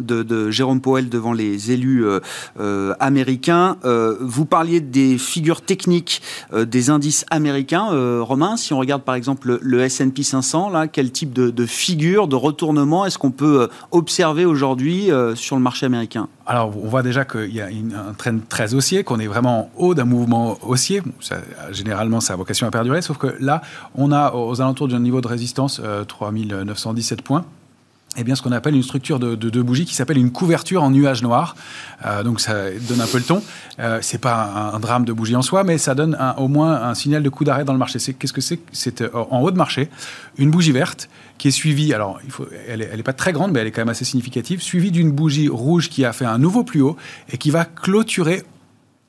de, 0.00 0.50
Jérôme 0.50 0.80
Powell 0.80 1.08
devant 1.08 1.32
les 1.32 1.72
élus 1.72 2.04
américains. 3.00 3.76
vous 4.20 4.44
parliez 4.44 4.80
des 4.80 5.18
figures 5.18 5.62
technique 5.62 6.22
euh, 6.52 6.64
des 6.64 6.90
indices 6.90 7.24
américains, 7.30 7.92
euh, 7.92 8.20
Romain, 8.22 8.56
si 8.56 8.72
on 8.72 8.78
regarde 8.78 9.02
par 9.02 9.14
exemple 9.14 9.58
le, 9.60 9.80
S&P 9.80 10.22
500, 10.22 10.70
là, 10.70 10.86
quel 10.86 11.10
type 11.10 11.32
de, 11.32 11.66
figure, 11.66 12.28
de 12.28 12.36
retournement 12.36 13.06
est-ce 13.06 13.18
qu'on 13.18 13.30
peut 13.30 13.62
euh, 13.62 13.66
observer 13.90 14.44
aujourd'hui 14.44 15.10
sur 15.34 15.56
le 15.56 15.62
marché 15.62 15.86
américain? 15.86 16.28
Alors, 16.46 16.72
on 16.76 16.88
voit 16.88 17.02
déjà 17.02 17.24
qu'il 17.24 17.54
y 17.54 17.60
a 17.60 17.66
un 17.66 18.12
train 18.14 18.38
très 18.48 18.74
haussier, 18.74 19.04
qu'on 19.04 19.18
est 19.18 19.26
vraiment 19.26 19.60
en 19.60 19.70
haut 19.76 19.94
d'un 19.94 20.04
mouvement 20.04 20.58
haussier. 20.62 21.02
généralement, 21.70 22.20
ça 22.20 22.34
a 22.34 22.36
vocation 22.36 22.66
à 22.66 22.70
perdurer, 22.70 23.02
sauf 23.02 23.18
que 23.18 23.34
là, 23.40 23.62
on 23.94 24.12
a 24.12 24.32
aux 24.34 24.60
alentours 24.60 24.88
d'un 24.88 25.00
niveau 25.00 25.20
de 25.20 25.28
résistance 25.28 25.80
3917 26.08 27.22
points 27.22 27.44
eh 28.18 28.24
bien, 28.24 28.34
ce 28.34 28.42
qu'on 28.42 28.52
appelle 28.52 28.74
une 28.74 28.82
structure 28.82 29.18
de, 29.18 29.34
de, 29.34 29.62
bougie 29.62 29.86
qui 29.86 29.94
s'appelle 29.94 30.18
une 30.18 30.32
couverture 30.32 30.82
en 30.82 30.90
nuage 30.90 31.22
noir. 31.22 31.56
Euh, 32.04 32.22
donc, 32.22 32.40
ça 32.40 32.70
donne 32.88 33.00
un 33.00 33.06
peu 33.06 33.18
le 33.18 33.24
ton. 33.24 33.42
Euh, 33.78 33.98
c'est 34.02 34.20
pas 34.20 34.72
un, 34.74 34.78
drame 34.80 35.04
de 35.04 35.12
bougie 35.12 35.34
en 35.34 35.42
soi, 35.42 35.64
mais 35.64 35.78
ça 35.78 35.94
donne 35.94 36.18
au 36.36 36.48
moins 36.48 36.82
un 36.82 36.94
signal 36.94 37.22
de 37.22 37.28
coup 37.30 37.44
d'arrêt 37.44 37.64
dans 37.64 37.72
le 37.72 37.78
marché. 37.78 37.98
Qu'est-ce 37.98 38.32
que 38.32 38.40
c'est? 38.40 38.58
C'est 38.72 39.00
euh, 39.00 39.08
en 39.30 39.40
haut 39.40 39.50
de 39.50 39.56
marché, 39.56 39.88
une 40.36 40.50
bougie 40.50 40.72
verte 40.72 41.08
qui 41.38 41.48
est 41.48 41.52
suivie, 41.52 41.94
alors 41.94 42.20
il 42.24 42.30
faut, 42.30 42.46
elle 42.68 42.80
n'est 42.80 42.98
est 42.98 43.02
pas 43.02 43.14
très 43.14 43.32
grande, 43.32 43.52
mais 43.52 43.60
elle 43.60 43.66
est 43.66 43.72
quand 43.72 43.80
même 43.80 43.88
assez 43.88 44.04
significative, 44.04 44.62
suivie 44.62 44.92
d'une 44.92 45.10
bougie 45.10 45.48
rouge 45.48 45.88
qui 45.88 46.04
a 46.04 46.12
fait 46.12 46.26
un 46.26 46.38
nouveau 46.38 46.62
plus 46.62 46.82
haut 46.82 46.96
et 47.32 47.38
qui 47.38 47.50
va 47.50 47.64
clôturer 47.64 48.44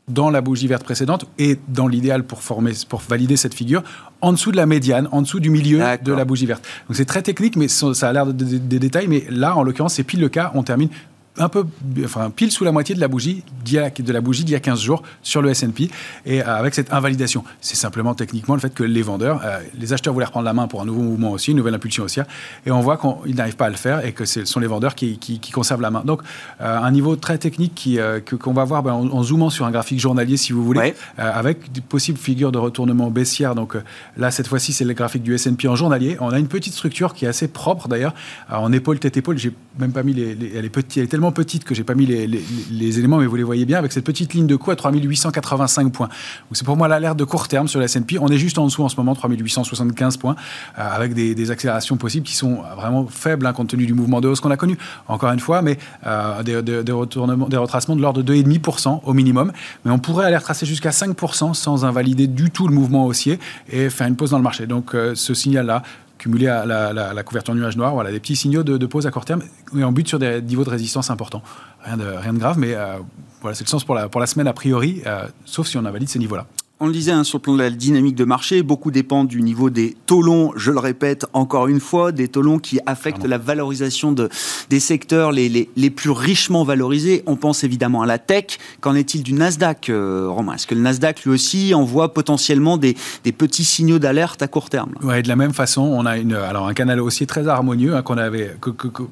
dans 0.08 0.30
la 0.30 0.42
bougie 0.42 0.68
verte 0.68 0.84
précédente 0.84 1.26
et 1.38 1.58
dans 1.70 1.88
l'idéal 1.88 2.24
pour 2.24 2.42
former, 2.42 2.72
pour 2.90 3.02
valider 3.02 3.38
cette 3.38 3.54
figure, 3.54 3.84
en 4.22 4.34
dessous 4.34 4.52
de 4.52 4.58
la 4.58 4.66
médiane, 4.66 5.08
en 5.12 5.22
dessut 5.22 5.40
du 5.40 5.50
milieu 5.50 5.82
de 6.04 6.14
la 6.14 6.26
bougie 6.26 6.46
verte. 6.46 6.66
Donc 6.88 6.98
c'est 6.98 7.06
très 7.06 7.22
technique, 7.22 7.56
mais 7.56 7.68
ça 7.68 8.10
a 8.10 8.14
l'air 8.14 8.26
des 8.28 8.80
détails. 8.80 9.08
Mais 9.08 9.24
là, 9.30 9.56
en 9.56 9.64
l'occurrence, 9.64 9.96
c'est 9.96 10.04
pile 10.04 10.20
le 10.20 10.30
cas. 10.30 10.52
On 10.56 10.64
termine 10.64 10.90
un 11.38 11.50
peu, 11.50 11.66
enfin, 12.04 12.30
pile 12.30 12.52
sous 12.52 12.64
la 12.64 12.72
moitié 12.72 12.94
de 12.94 13.00
la 13.00 13.08
bougie, 13.08 13.44
de 13.66 14.14
la 14.14 14.22
bougie 14.22 14.44
d'il 14.44 14.54
y 14.54 14.56
a 14.56 14.60
15 14.60 14.80
jours 14.80 15.02
sur 15.24 15.42
le 15.42 15.50
S&P, 15.50 15.90
et 16.26 16.42
euh, 16.42 16.46
avec 16.46 16.76
cette 16.76 16.94
invalidation. 16.94 17.44
C'est 17.60 17.76
simplement 17.76 18.14
techniquement 18.14 18.54
le 18.54 18.62
fait 18.62 18.74
que 18.74 18.84
les 18.84 19.02
vendeurs, 19.02 19.42
euh, 19.44 19.60
les 19.80 19.94
acheteurs 19.94 20.14
voulaient 20.14 20.28
reprendre 20.28 20.46
la 20.46 20.54
main 20.54 20.68
pour 20.68 20.82
un 20.82 20.86
nouveau 20.86 21.02
mouvement 21.02 21.32
aussi, 21.32 21.52
une 21.52 21.58
nouvelle 21.58 21.74
impulsion 21.74 22.04
haussière, 22.04 22.26
et 22.66 22.72
on 22.72 22.82
voit 22.82 22.98
qu'ils 22.98 23.36
n'arrivent 23.36 23.56
pas 23.56 23.66
à 23.66 23.70
le 23.70 23.76
faire 23.76 24.06
et 24.06 24.12
que 24.12 24.26
ce 24.26 24.46
sont 24.46 24.60
les 24.60 24.68
vendeurs 24.68 24.94
qui, 24.94 25.18
conservent 25.52 25.82
la 25.82 25.92
main. 25.92 26.04
Donc, 26.06 26.22
euh, 26.62 26.78
un 26.78 26.92
niveau 26.92 27.16
très 27.16 27.38
technique 27.38 27.74
qui, 27.74 28.00
qu'on 28.40 28.54
va 28.54 28.64
voir 28.64 28.84
ben, 28.84 28.94
en, 28.94 29.24
zoomant 29.24 29.50
sur 29.50 29.66
un 29.66 29.72
graphique 29.72 30.00
journalier, 30.00 30.38
si 30.38 30.52
vous 30.52 30.64
voulez, 30.64 30.94
avec 31.18 31.72
de 31.72 31.82
possibles 31.82 32.18
figures 32.18 32.52
de 32.52 32.58
retournement 32.58 33.10
baissière. 33.10 33.56
Donc 33.56 33.76
là, 34.18 34.32
cette 34.32 34.48
fois-ci, 34.48 34.74
c'est 34.74 34.86
le 34.86 34.94
graphique 34.94 35.24
du 35.24 35.34
S&P 35.36 35.68
en 35.68 35.76
journalier. 35.76 36.18
On 36.20 36.30
a 36.30 36.40
une 36.40 36.48
petite 36.48 36.74
structure 36.74 37.14
qui 37.14 37.26
est 37.26 37.28
assez 37.28 37.48
propre 37.48 37.88
d'ailleurs, 37.88 38.14
en 38.52 38.72
épaule, 38.72 39.00
tête, 39.00 39.18
épaule. 39.18 39.38
J'ai 39.38 39.54
même 39.80 39.92
pas 39.92 40.04
mis 40.04 40.14
les, 40.14 40.38
elle 40.56 40.66
est 40.66 40.70
petite, 40.70 40.98
elle 40.98 41.04
est 41.04 41.08
tellement 41.08 41.23
petite 41.32 41.64
que 41.64 41.76
j'ai 41.76 41.84
pas 41.84 41.96
mis 41.96 42.06
les, 42.06 43.00
éléments, 43.00 43.18
mais 43.18 43.26
vous 43.26 43.36
les 43.36 43.44
voyez 43.44 43.66
bien, 43.66 43.78
avec 43.78 43.92
cette 43.92 44.06
petite 44.06 44.34
ligne 44.34 44.48
de 44.48 44.56
coup 44.56 44.72
à 44.72 44.76
3885 44.76 45.92
points. 45.92 46.10
C'est 46.52 46.66
pour 46.66 46.78
moi 46.78 46.88
l'alerte 46.88 47.18
de 47.18 47.24
court 47.24 47.48
terme 47.48 47.68
sur 47.68 47.80
la 47.80 47.86
S&P. 47.86 48.18
On 48.20 48.28
est 48.28 48.38
juste 48.38 48.58
en 48.58 48.66
dessous 48.66 48.84
en 48.84 48.90
ce 48.90 48.96
moment, 48.98 49.16
3875 49.16 50.18
points, 50.18 50.36
euh, 50.78 50.96
avec 50.96 51.14
des, 51.14 51.52
accélérations 51.52 51.98
possibles 51.98 52.26
qui 52.26 52.36
sont 52.36 52.62
vraiment 52.76 53.06
faibles 53.06 53.46
hein, 53.46 53.54
compte 53.54 53.70
tenu 53.70 53.86
du 53.86 53.94
mouvement 53.94 54.22
de 54.22 54.28
hausse 54.28 54.40
qu'on 54.40 54.52
a 54.52 54.58
connu. 54.58 54.78
Encore 55.08 55.32
une 55.32 55.40
fois, 55.40 55.62
mais 55.62 55.78
euh, 56.06 56.42
des, 56.44 56.92
retournements, 56.92 57.48
des 57.48 57.58
retracements 57.58 57.96
de 57.96 58.02
l'ordre 58.02 58.24
de 58.24 58.34
2,5% 58.34 59.02
au 59.04 59.14
minimum. 59.14 59.52
Mais 59.86 59.92
on 59.92 60.00
pourrait 60.00 60.26
aller 60.26 60.38
retracer 60.38 60.66
jusqu'à 60.66 60.92
5% 60.92 61.54
sans 61.54 61.86
invalider 61.86 62.28
du 62.28 62.50
tout 62.50 62.68
le 62.68 62.74
mouvement 62.74 63.06
haussier 63.06 63.40
et 63.70 63.90
faire 63.90 64.08
une 64.08 64.16
pause 64.16 64.32
dans 64.32 64.38
le 64.38 64.44
marché. 64.44 64.68
Donc 64.68 64.96
euh, 64.96 65.16
ce 65.16 65.34
signal-là, 65.34 65.84
cumulé 66.24 66.48
à 66.48 66.66
la, 66.66 67.24
couverture 67.24 67.54
nuage 67.54 67.76
noir, 67.76 67.94
voilà, 67.94 68.10
des 68.10 68.22
petits 68.22 68.38
signaux 68.38 68.64
de, 68.64 68.86
pause 68.86 69.06
à 69.06 69.12
court 69.12 69.26
terme 69.26 69.44
et 69.78 69.84
en 69.84 69.92
but 69.92 70.08
sur 70.08 70.20
des 70.20 70.42
niveaux 70.42 70.64
de 70.64 70.70
résistance 70.70 71.10
importants. 71.10 71.44
Rien 71.84 71.98
de, 71.98 72.06
rien 72.06 72.32
de 72.32 72.40
grave, 72.40 72.58
mais 72.58 72.74
euh, 72.74 72.98
voilà, 73.42 73.56
c'est 73.56 73.66
le 73.66 73.70
sens 73.70 73.84
pour 73.84 73.94
la, 73.94 74.08
pour 74.08 74.22
la 74.22 74.28
semaine 74.28 74.48
a 74.48 74.54
priori, 74.54 75.02
euh, 75.06 75.28
sauf 75.44 75.68
si 75.68 75.78
on 75.78 75.84
invalide 75.84 76.08
ces 76.08 76.20
niveaux-là. 76.20 76.48
On 76.84 76.88
le 76.88 76.92
disait 76.92 77.14
hein, 77.14 77.24
sur 77.24 77.38
le 77.38 77.44
plan 77.44 77.54
de 77.54 77.60
la 77.60 77.70
dynamique 77.70 78.16
de 78.16 78.26
marché, 78.26 78.62
beaucoup 78.62 78.92
dépend 78.92 79.24
du 79.24 79.42
niveau 79.42 79.70
des 79.70 79.96
taux 80.06 80.22
longs, 80.22 80.52
je 80.58 80.70
le 80.70 80.80
répète 80.80 81.26
encore 81.32 81.70
une 81.70 81.80
fois, 81.80 82.12
des 82.12 82.28
taux 82.28 82.42
longs 82.42 82.60
qui 82.60 82.82
affectent 82.86 83.24
la 83.24 83.38
valorisation 83.38 84.12
de, 84.12 84.28
des 84.70 84.82
secteurs 84.82 85.32
les, 85.32 85.48
les, 85.48 85.90
plus 85.90 86.10
richement 86.10 86.66
valorisés. 86.66 87.24
On 87.26 87.38
pense 87.38 87.64
évidemment 87.64 88.02
à 88.02 88.06
la 88.06 88.18
tech. 88.18 88.58
Qu'en 88.82 88.96
est-il 88.96 89.24
du 89.24 89.32
Nasdaq, 89.32 89.90
euh, 89.90 90.28
Romain? 90.28 90.56
Est-ce 90.56 90.68
que 90.68 90.76
le 90.76 90.82
Nasdaq, 90.82 91.24
lui 91.24 91.32
aussi, 91.32 91.74
envoie 91.74 92.14
potentiellement 92.14 92.76
des, 92.76 92.98
des 93.24 93.32
petits 93.32 93.64
signaux 93.64 93.98
d'alerte 93.98 94.42
à 94.42 94.50
court 94.50 94.70
terme? 94.70 94.92
Oui, 95.04 95.24
de 95.24 95.30
la 95.30 95.38
même 95.38 95.54
façon, 95.54 95.84
on 95.84 96.06
a 96.06 96.18
une, 96.18 96.34
alors 96.34 96.68
un 96.68 96.74
canal 96.74 97.00
haussier 97.00 97.26
très 97.26 97.48
harmonieux 97.48 97.96
hein, 97.96 98.02
qu'on 98.02 98.18
avait, 98.18 98.58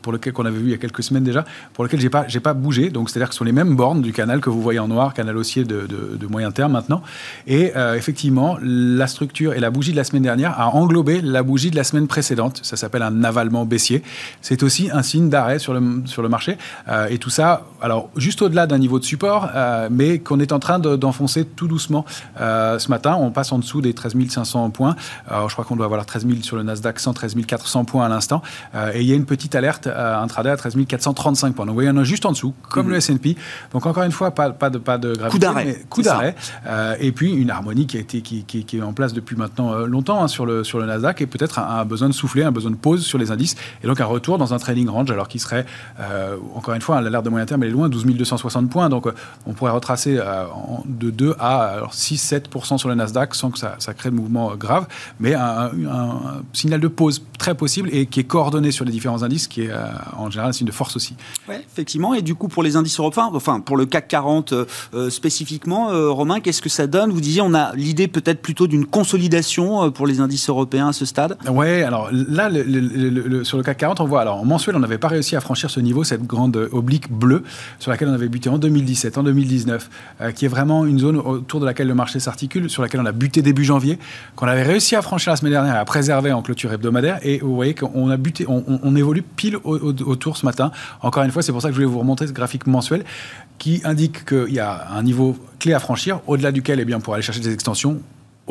pour 0.01 0.11
lequel 0.11 0.33
qu'on 0.33 0.45
avait 0.45 0.59
vu 0.59 0.65
il 0.65 0.71
y 0.71 0.73
a 0.73 0.77
quelques 0.77 1.03
semaines 1.03 1.23
déjà, 1.23 1.45
pour 1.71 1.85
lequel 1.85 2.01
j'ai 2.01 2.09
pas, 2.09 2.27
j'ai 2.27 2.41
pas 2.41 2.53
bougé. 2.53 2.89
Donc, 2.89 3.09
c'est-à-dire 3.09 3.29
que 3.29 3.33
ce 3.33 3.37
sont 3.37 3.45
les 3.45 3.53
mêmes 3.53 3.77
bornes 3.77 4.01
du 4.01 4.11
canal 4.11 4.41
que 4.41 4.49
vous 4.49 4.61
voyez 4.61 4.79
en 4.79 4.89
noir, 4.89 5.13
canal 5.13 5.37
haussier 5.37 5.63
de, 5.63 5.87
de, 5.87 6.17
de 6.17 6.27
moyen 6.27 6.51
terme 6.51 6.73
maintenant. 6.73 7.01
Et 7.47 7.60
et 7.61 7.73
euh, 7.75 7.95
effectivement, 7.95 8.57
la 8.61 9.05
structure 9.05 9.53
et 9.53 9.59
la 9.59 9.69
bougie 9.69 9.91
de 9.91 9.97
la 9.97 10.03
semaine 10.03 10.23
dernière 10.23 10.59
a 10.59 10.69
englobé 10.69 11.21
la 11.21 11.43
bougie 11.43 11.69
de 11.69 11.75
la 11.75 11.83
semaine 11.83 12.07
précédente. 12.07 12.59
Ça 12.63 12.75
s'appelle 12.75 13.03
un 13.03 13.23
avalement 13.23 13.65
baissier. 13.65 14.01
C'est 14.41 14.63
aussi 14.63 14.89
un 14.91 15.03
signe 15.03 15.29
d'arrêt 15.29 15.59
sur 15.59 15.75
le, 15.75 16.01
sur 16.05 16.23
le 16.23 16.29
marché. 16.29 16.57
Euh, 16.89 17.07
et 17.07 17.19
tout 17.19 17.29
ça, 17.29 17.67
alors 17.79 18.09
juste 18.15 18.41
au-delà 18.41 18.65
d'un 18.65 18.79
niveau 18.79 18.97
de 18.97 19.03
support, 19.03 19.49
euh, 19.53 19.89
mais 19.91 20.17
qu'on 20.17 20.39
est 20.39 20.53
en 20.53 20.59
train 20.59 20.79
d'enfoncer 20.79 21.45
tout 21.45 21.67
doucement. 21.67 22.03
ce 22.39 22.89
matin, 22.89 23.15
on 23.19 23.29
passe 23.29 23.51
en 23.51 23.59
dessous 23.59 23.81
des 23.81 23.93
13 23.93 24.15
500 24.29 24.71
points. 24.71 24.95
je 25.29 25.53
crois 25.53 25.65
qu'on 25.65 25.75
doit 25.75 25.85
avoir 25.85 26.03
13 26.03 26.25
000 26.25 26.41
sur 26.41 26.55
le 26.57 26.63
Nasdaq, 26.63 26.99
113 26.99 27.35
400 27.45 27.85
points 27.85 28.05
à 28.05 28.09
l'instant. 28.09 28.41
et 28.93 29.01
il 29.01 29.07
y 29.07 29.11
a 29.11 29.15
une 29.15 29.25
petite 29.25 29.53
alerte 29.53 29.87
intraday 29.87 30.49
à 30.49 30.57
13 30.57 30.75
435 30.87 31.53
points. 31.53 31.65
Donc 31.65 31.73
vous 31.73 31.75
voyez, 31.75 31.91
on 31.93 32.01
est 32.01 32.05
juste 32.05 32.25
en 32.25 32.31
dessous, 32.31 32.53
comme 32.69 32.87
mmh. 32.87 32.89
le 32.89 32.95
S&P. 32.97 33.37
Donc 33.71 33.85
encore 33.85 34.03
une 34.03 34.11
fois, 34.11 34.31
pas, 34.31 34.49
pas 34.49 34.69
de, 34.69 34.79
pas 34.79 34.97
de 34.97 35.13
gravité. 35.13 35.29
Coup 35.29 35.39
d'arrêt. 35.39 35.85
Coup 35.89 36.01
d'arrêt. 36.01 36.35
et 36.99 37.11
puis 37.11 37.33
une 37.33 37.50
harmonie 37.51 37.87
qui, 37.87 37.97
a 37.97 37.99
été, 37.99 38.21
qui, 38.21 38.65
est 38.73 38.81
en 38.81 38.93
place 38.93 39.13
depuis 39.13 39.35
maintenant 39.35 39.75
longtemps 39.85 40.23
hein, 40.23 40.27
sur, 40.27 40.45
le, 40.45 40.63
sur 40.63 40.79
le 40.79 40.85
Nasdaq 40.85 41.21
et 41.21 41.27
peut-être 41.27 41.59
un, 41.59 41.85
besoin 41.85 42.09
de 42.09 42.13
souffler, 42.13 42.43
un 42.43 42.51
besoin 42.51 42.71
de 42.71 42.75
pause 42.75 43.05
sur 43.05 43.17
les 43.17 43.31
indices 43.31 43.55
et 43.83 43.87
donc 43.87 44.01
un 44.01 44.05
retour 44.05 44.37
dans 44.37 44.53
un 44.53 44.57
trading 44.57 44.87
range 44.87 45.11
alors 45.11 45.27
qu'il 45.27 45.39
serait, 45.41 45.65
encore 46.55 46.73
une 46.73 46.81
fois, 46.81 46.97
à 46.97 47.01
l'alerte 47.01 47.25
de 47.25 47.29
moyen 47.29 47.45
terme, 47.45 47.63
elle 47.63 47.69
est 47.69 47.73
loin, 47.73 47.89
12 47.89 48.05
260 48.05 48.69
points. 48.69 48.89
Donc 48.89 49.07
on 49.45 49.53
pourrait 49.53 49.71
retracer 49.71 50.19
de 50.85 51.09
2 51.09 51.35
à 51.39 51.81
6-7% 51.91 52.77
sur 52.77 52.89
le 52.89 52.95
Nasdaq 52.95 53.35
sans 53.35 53.51
que 53.51 53.59
ça, 53.59 53.75
ça 53.79 53.93
crée 53.93 54.09
de 54.09 54.15
mouvements 54.15 54.55
graves, 54.55 54.87
mais 55.19 55.33
un, 55.33 55.71
signal 56.53 56.79
de 56.79 56.87
pause 56.87 57.23
très 57.37 57.55
possible 57.55 57.89
et 57.91 58.05
qui 58.05 58.19
est 58.19 58.25
coordonné 58.25 58.71
sur 58.71 58.85
les 58.85 58.91
différents 58.91 59.23
indices, 59.23 59.47
qui 59.47 59.63
est 59.63 59.71
en 60.17 60.29
général 60.29 60.49
un 60.49 60.53
signe 60.53 60.67
de 60.67 60.71
force 60.71 60.95
aussi. 60.95 61.15
Oui, 61.47 61.55
effectivement. 61.71 62.13
Et 62.13 62.21
du 62.21 62.35
coup, 62.35 62.47
pour 62.47 62.63
les 62.63 62.75
indices 62.75 62.99
européens, 62.99 63.29
enfin 63.33 63.59
pour 63.59 63.77
le 63.77 63.85
CAC 63.85 64.07
40 64.07 64.53
euh, 64.53 64.65
euh, 64.93 65.09
spécifiquement, 65.09 65.91
euh, 65.91 66.09
Romain, 66.09 66.39
qu'est-ce 66.39 66.61
que 66.61 66.69
ça 66.69 66.87
donne? 66.87 67.11
Vous 67.11 67.21
on 67.39 67.53
a 67.53 67.73
l'idée 67.75 68.07
peut-être 68.07 68.41
plutôt 68.41 68.67
d'une 68.67 68.85
consolidation 68.85 69.91
pour 69.91 70.07
les 70.07 70.19
indices 70.19 70.49
européens 70.49 70.89
à 70.89 70.93
ce 70.93 71.05
stade? 71.05 71.37
Oui, 71.49 71.83
alors 71.83 72.09
là, 72.11 72.49
sur 73.43 73.57
le 73.57 73.63
CAC 73.63 73.77
40, 73.77 74.01
on 74.01 74.05
voit, 74.05 74.21
alors 74.21 74.37
en 74.37 74.45
mensuel, 74.45 74.75
on 74.75 74.79
n'avait 74.79 74.97
pas 74.97 75.07
réussi 75.07 75.35
à 75.35 75.41
franchir 75.41 75.69
ce 75.69 75.79
niveau, 75.79 76.03
cette 76.03 76.23
grande 76.23 76.69
oblique 76.71 77.11
bleue 77.11 77.43
sur 77.79 77.91
laquelle 77.91 78.09
on 78.09 78.13
avait 78.13 78.27
buté 78.27 78.49
en 78.49 78.57
2017, 78.57 79.17
en 79.17 79.23
2019, 79.23 79.89
qui 80.35 80.45
est 80.45 80.49
vraiment 80.49 80.85
une 80.85 80.99
zone 80.99 81.17
autour 81.17 81.59
de 81.59 81.65
laquelle 81.65 81.87
le 81.87 81.95
marché 81.95 82.19
s'articule, 82.19 82.69
sur 82.69 82.81
laquelle 82.81 83.01
on 83.01 83.05
a 83.05 83.11
buté 83.11 83.41
début 83.41 83.63
janvier, 83.63 83.99
qu'on 84.35 84.47
avait 84.47 84.63
réussi 84.63 84.95
à 84.95 85.01
franchir 85.01 85.31
la 85.31 85.37
semaine 85.37 85.53
dernière 85.53 85.75
et 85.75 85.79
à 85.79 85.85
préserver 85.85 86.31
en 86.31 86.41
clôture 86.41 86.73
hebdomadaire. 86.73 87.19
Et 87.23 87.39
vous 87.39 87.55
voyez 87.55 87.75
qu'on 87.75 88.09
a 88.09 88.17
buté, 88.17 88.45
on, 88.47 88.95
évolue 88.95 89.21
pile 89.21 89.57
autour 89.63 90.37
ce 90.37 90.45
matin. 90.45 90.71
Encore 91.01 91.23
une 91.23 91.31
fois, 91.31 91.41
c'est 91.41 91.51
pour 91.51 91.61
ça 91.61 91.69
que 91.69 91.73
je 91.73 91.79
voulais 91.79 91.91
vous 91.91 91.99
remontrer 91.99 92.27
ce 92.27 92.33
graphique 92.33 92.67
mensuel 92.67 93.03
qui 93.61 93.79
indique 93.83 94.25
qu'il 94.25 94.53
y 94.55 94.59
a 94.59 94.87
un 94.89 95.03
niveau 95.03 95.37
clé 95.59 95.73
à 95.73 95.79
franchir, 95.79 96.19
au-delà 96.25 96.51
duquel, 96.51 96.79
eh 96.79 96.85
bien, 96.85 96.99
pour 96.99 97.13
aller 97.13 97.21
chercher 97.21 97.41
des 97.41 97.53
extensions, 97.53 98.01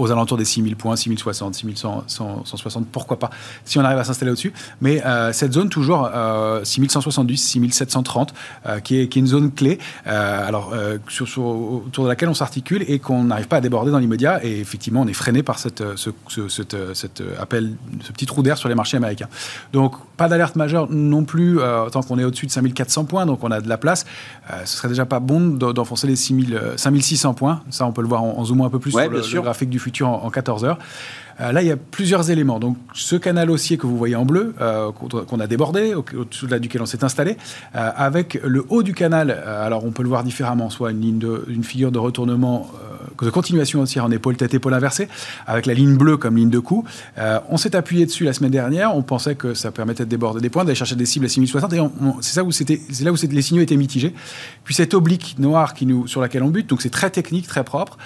aux 0.01 0.11
alentours 0.11 0.39
des 0.39 0.45
6000 0.45 0.77
points, 0.77 0.97
6060, 0.97 1.55
6160, 1.55 2.87
pourquoi 2.89 3.19
pas, 3.19 3.31
si 3.65 3.79
on 3.79 3.85
arrive 3.85 3.99
à 3.99 4.05
s'installer 4.05 4.33
au-dessus. 4.33 4.53
Mais 4.81 5.05
euh, 5.05 5.33
cette 5.33 5.53
zone, 5.53 5.69
toujours 5.69 6.11
euh, 6.13 6.65
6170, 6.65 7.37
6730, 7.37 8.35
euh, 8.67 8.81
qui, 8.81 9.01
est, 9.01 9.09
qui, 9.09 9.19
est, 9.19 9.21
une 9.21 9.27
zone 9.27 9.53
clé, 9.53 9.79
euh, 10.07 10.49
alors, 10.49 10.73
sur, 11.09 11.27
autour 11.39 12.05
de 12.05 12.09
laquelle 12.09 12.29
on 12.29 12.35
s'articule 12.35 12.85
et 12.89 12.99
qu'on 12.99 13.25
n'arrive 13.25 13.49
pas 13.49 13.57
à 13.57 13.61
déborder 13.61 13.91
dans 13.91 13.99
l'immédiat. 13.99 14.45
Et 14.45 14.61
effectivement, 14.61 15.03
on 15.03 15.07
est 15.07 15.13
freiné 15.13 15.43
par 15.43 15.59
cette, 15.59 15.83
ce, 15.97 16.11
cet 16.49 17.23
appel, 17.39 17.75
ce 18.03 18.13
petit 18.13 18.27
trou 18.27 18.43
d'air 18.43 18.57
sur 18.57 18.69
les 18.69 18.75
marchés 18.75 18.97
américains. 18.97 19.29
Donc, 19.73 19.95
pas 20.17 20.29
d'alerte 20.29 20.57
majeure 20.57 20.89
non 20.91 21.25
plus, 21.25 21.59
tant 21.93 22.03
qu'on 22.03 22.19
est 22.19 22.25
au-dessus 22.25 22.47
de 22.47 22.51
5400 22.51 23.05
points, 23.05 23.27
donc 23.27 23.45
on 23.45 23.51
a 23.51 23.61
de 23.61 23.69
la 23.69 23.79
place. 23.79 24.05
ce 24.65 24.77
serait 24.77 24.89
déjà 24.89 25.07
pas 25.07 25.21
bon 25.21 25.49
d'enfoncer 25.49 26.07
les 26.07 26.17
6000, 26.17 26.61
5600 26.77 27.35
points. 27.35 27.63
Ça, 27.71 27.87
on 27.87 27.93
peut 27.93 28.03
le 28.03 28.09
voir 28.09 28.23
en, 28.23 28.45
zoomant 28.45 28.67
un 28.67 28.71
peu 28.71 28.79
plus 28.79 28.91
sur 28.91 29.01
le, 29.01 29.21
le 29.21 29.41
graphique 29.41 29.71
du 29.71 29.79
futur 29.79 29.90
en, 30.03 30.31
14 30.31 30.65
heures. 30.65 30.79
Euh, 31.41 31.53
là, 31.53 31.63
il 31.63 31.69
y 31.69 31.71
a 31.71 31.77
plusieurs 31.77 32.31
éléments. 32.31 32.59
Donc, 32.61 32.77
ce 32.93 33.17
canal 33.17 33.51
haussier 33.51 33.79
que 33.79 33.87
vous 33.87 33.97
voyez 33.97 34.17
en 34.17 34.25
bleu, 34.25 34.55
euh, 34.61 34.91
qu'on 34.93 35.41
a 35.41 35.47
débordé, 35.47 35.95
au-dessus 35.95 36.47
de 36.47 36.59
duquel 36.59 36.83
on 36.83 36.87
s'est 36.87 37.03
installé, 37.03 37.37
euh, 37.75 37.91
avec 37.97 38.39
le 38.45 38.67
haut 38.69 38.83
du 38.83 38.95
canal, 38.95 39.31
alors 39.31 39.85
on 39.85 39.91
peut 39.91 40.03
le 40.03 40.09
voir 40.09 40.23
différemment, 40.23 40.69
soit 40.71 40.91
une, 40.91 41.01
ligne 41.01 41.19
de, 41.19 41.45
une 41.49 41.65
figure 41.65 41.93
de 41.93 41.99
retournement, 41.99 42.71
de 43.25 43.31
continuation 43.31 43.81
haussière 43.81 44.05
en 44.05 44.11
épaule, 44.11 44.37
tête, 44.37 44.55
épaule 44.55 44.75
inversée, 44.75 45.09
avec 45.47 45.67
la 45.67 45.75
ligne 45.75 45.97
bleue 45.97 46.17
comme 46.17 46.37
ligne 46.37 46.51
de 46.51 46.59
coup. 46.59 46.85
on 47.49 47.57
s'est 47.57 47.77
appuyé 47.77 48.07
dessus 48.07 48.25
la 48.25 48.33
semaine 48.33 48.51
dernière, 48.51 48.95
on 48.97 49.03
pensait 49.03 49.35
que 49.35 49.55
ça 49.55 49.71
permettait 49.71 50.05
de 50.05 50.11
déborder 50.11 50.41
des 50.41 50.51
points, 50.51 50.65
d'aller 50.65 50.75
chercher 50.75 50.97
des 50.97 51.07
cibles 51.07 51.27
à 51.27 51.29
6060, 51.29 51.73
et 51.73 51.81
c'est 52.21 52.37
là 52.37 52.45
où, 52.45 52.53
c'est 52.53 53.03
là 53.03 53.13
où 53.13 53.17
les 53.31 53.43
signaux 53.43 53.63
étaient 53.63 53.77
mitigés. 53.77 54.15
Puis 54.65 54.75
cette 54.75 54.95
oblique 54.95 55.37
noire 55.39 55.75
qui 55.75 55.87
nous, 55.87 56.07
sur 56.07 56.21
laquelle 56.21 56.43
on 56.43 56.51
bute, 56.51 56.69
donc 56.69 56.83
c'est 56.83 56.91
très 56.91 57.11
technique, 57.11 57.47
très 57.47 57.65
propre, 57.65 57.99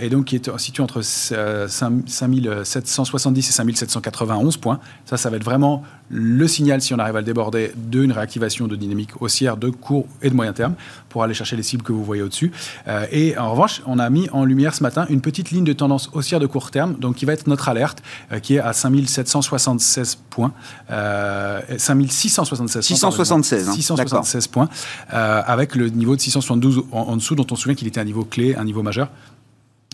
et 0.00 0.08
donc 0.08 0.26
qui 0.26 0.36
est 0.36 0.58
situé 0.58 0.82
entre 0.82 1.02
5000 1.02 2.48
770 2.64 3.48
et 3.48 3.52
5791 3.52 4.56
points. 4.56 4.80
Ça, 5.04 5.16
ça 5.16 5.30
va 5.30 5.36
être 5.36 5.44
vraiment 5.44 5.82
le 6.10 6.48
signal, 6.48 6.80
si 6.80 6.94
on 6.94 6.98
arrive 6.98 7.16
à 7.16 7.20
le 7.20 7.24
déborder, 7.24 7.72
d'une 7.76 8.12
réactivation 8.12 8.66
de 8.66 8.76
dynamique 8.76 9.20
haussière 9.20 9.56
de 9.56 9.68
court 9.68 10.06
et 10.22 10.30
de 10.30 10.34
moyen 10.34 10.52
terme 10.52 10.74
pour 11.08 11.22
aller 11.22 11.34
chercher 11.34 11.56
les 11.56 11.62
cibles 11.62 11.82
que 11.82 11.92
vous 11.92 12.04
voyez 12.04 12.22
au-dessus. 12.22 12.50
Euh, 12.86 13.06
et 13.12 13.36
en 13.36 13.50
revanche, 13.50 13.82
on 13.86 13.98
a 13.98 14.08
mis 14.08 14.28
en 14.30 14.44
lumière 14.48 14.74
ce 14.74 14.82
matin 14.82 15.06
une 15.08 15.20
petite 15.20 15.50
ligne 15.50 15.64
de 15.64 15.72
tendance 15.72 16.10
haussière 16.12 16.40
de 16.40 16.46
court 16.46 16.70
terme, 16.70 16.94
donc 16.94 17.16
qui 17.16 17.24
va 17.24 17.32
être 17.32 17.46
notre 17.46 17.68
alerte, 17.68 18.02
euh, 18.32 18.38
qui 18.38 18.56
est 18.56 18.60
à 18.60 18.72
5776 18.72 20.18
points, 20.30 20.52
euh, 20.90 21.60
5676. 21.76 22.84
676, 22.84 23.70
676 23.72 24.46
points, 24.48 24.68
euh, 25.12 25.42
avec 25.46 25.74
le 25.74 25.88
niveau 25.88 26.16
de 26.16 26.20
672 26.20 26.84
en 26.92 27.16
dessous, 27.16 27.34
dont 27.34 27.46
on 27.50 27.56
se 27.56 27.62
souvient 27.62 27.74
qu'il 27.74 27.88
était 27.88 28.00
un 28.00 28.04
niveau 28.04 28.24
clé, 28.24 28.54
un 28.56 28.64
niveau 28.64 28.82
majeur. 28.82 29.10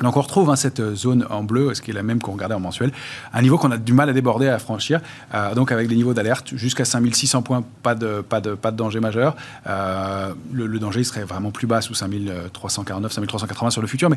Donc 0.03 0.17
on 0.17 0.21
retrouve 0.21 0.51
hein, 0.51 0.57
cette 0.57 0.95
zone 0.95 1.25
en 1.31 1.45
bleu, 1.45 1.73
ce 1.73 1.81
qui 1.81 1.93
est 1.93 1.95
la 1.95 2.03
même 2.03 2.21
qu'on 2.21 2.33
regardait 2.33 2.57
en 2.57 2.61
mensuel, 2.61 2.91
un 3.33 3.43
niveau 3.43 3.59
qu'on 3.59 3.71
a 3.71 3.79
du 3.79 3.93
mal 3.93 4.09
à 4.09 4.13
déborder, 4.13 4.49
à 4.49 4.59
franchir, 4.59 5.01
euh, 5.35 5.55
donc 5.55 5.71
avec 5.71 5.87
des 5.87 5.95
niveaux 5.95 6.15
d'alerte 6.15 6.57
jusqu'à 6.57 6.85
5600 6.85 7.43
points, 7.43 7.63
pas 7.85 7.95
de, 7.95 8.21
pas 8.21 8.41
de, 8.41 8.57
danger 8.73 8.99
majeur. 8.99 9.37
Euh, 9.69 10.35
le, 10.53 10.67
le, 10.67 10.79
danger 10.81 11.05
serait 11.05 11.23
vraiment 11.23 11.53
plus 11.53 11.69
bas 11.69 11.81
sous 11.81 11.95
5349, 11.95 13.13
5380 13.13 13.71
sur 13.71 13.83
le 13.83 13.87
futur, 13.87 14.11
mais 14.11 14.17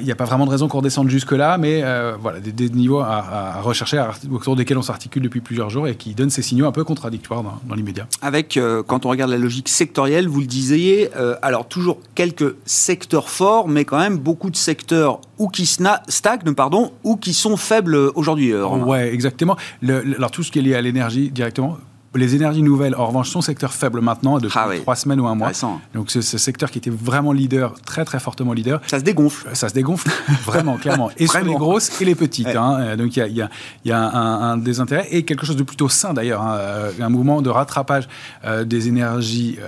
il 0.00 0.04
n'y 0.04 0.12
a 0.12 0.16
pas 0.16 0.24
vraiment 0.24 0.46
de 0.46 0.50
raison 0.50 0.68
qu'on 0.68 0.78
redescende 0.78 1.08
jusque-là, 1.08 1.58
mais 1.58 1.82
euh, 1.82 2.14
voilà, 2.20 2.40
des, 2.40 2.70
niveaux 2.70 3.00
à, 3.00 3.60
rechercher 3.62 4.02
autour 4.30 4.56
desquels 4.56 4.78
on 4.78 4.82
s'articule 4.82 5.22
depuis 5.22 5.40
plusieurs 5.40 5.70
jours 5.70 5.88
et 5.88 5.94
qui 5.94 6.14
donnent 6.14 6.30
ces 6.30 6.42
signaux 6.42 6.66
un 6.66 6.72
peu 6.72 6.84
contradictoires 6.84 7.42
dans, 7.42 7.74
l'immédiat. 7.74 8.06
Avec, 8.22 8.56
euh, 8.56 8.82
quand 8.82 9.06
on 9.06 9.10
regarde 9.10 9.30
la 9.30 9.38
logique 9.38 9.68
sectorielle, 9.68 10.28
vous 10.28 10.40
le 10.40 10.46
disiez, 10.46 11.10
euh, 11.16 11.36
alors 11.42 11.66
toujours 11.68 11.98
quelques 12.14 12.54
secteurs 12.64 13.28
forts, 13.28 13.68
mais 13.68 13.84
quand 13.84 13.98
même 13.98 14.18
beaucoup 14.18 14.50
de 14.50 14.56
secteurs 14.56 15.20
ou 15.38 15.48
qui 15.48 15.66
stagnent, 15.66 16.54
pardon, 16.54 16.92
ou 17.02 17.16
qui 17.16 17.34
sont 17.34 17.56
faibles 17.56 17.96
aujourd'hui. 18.14 18.54
Oui, 18.54 18.98
exactement. 18.98 19.56
alors 19.82 20.30
tout 20.30 20.42
ce 20.42 20.50
qui 20.50 20.60
est 20.60 20.62
lié 20.62 20.74
à 20.74 20.80
l'énergie 20.80 21.30
directement, 21.30 21.78
les 22.14 22.34
énergies 22.34 22.62
nouvelles, 22.62 22.94
en 22.94 23.06
revanche, 23.06 23.30
sont 23.30 23.40
secteur 23.40 23.72
faible 23.72 24.00
maintenant, 24.00 24.38
depuis 24.38 24.58
ah 24.58 24.68
trois 24.80 24.96
semaines 24.96 25.20
ou 25.20 25.26
un 25.26 25.34
mois. 25.34 25.52
Donc 25.94 26.10
ce, 26.10 26.20
secteur 26.20 26.70
qui 26.70 26.78
était 26.78 26.90
vraiment 26.90 27.32
leader, 27.32 27.74
très 27.84 28.04
très 28.04 28.20
fortement 28.20 28.52
leader. 28.52 28.80
Ça 28.86 28.98
se 28.98 29.04
dégonfle. 29.04 29.48
Ça 29.54 29.68
se 29.68 29.74
dégonfle, 29.74 30.10
vraiment, 30.44 30.76
clairement. 30.76 31.10
Et 31.16 31.26
sur 31.26 31.40
les 31.40 31.54
grosses 31.54 32.00
et 32.00 32.04
les 32.04 32.14
petites. 32.14 32.48
Hein. 32.48 32.78
Euh, 32.80 32.96
donc 32.96 33.16
il 33.16 33.20
y 33.20 33.42
a, 33.42 33.48
y 33.84 33.92
a, 33.92 33.98
un, 33.98 34.56
désintérêt 34.56 35.08
et 35.10 35.24
quelque 35.24 35.46
chose 35.46 35.56
de 35.56 35.62
plutôt 35.62 35.88
sain 35.88 36.14
d'ailleurs, 36.14 36.42
hein. 36.42 36.56
euh, 36.58 36.92
un 37.00 37.08
mouvement 37.08 37.42
de 37.42 37.50
rattrapage 37.50 38.08
euh, 38.44 38.64
des 38.64 38.88
énergies 38.88 39.58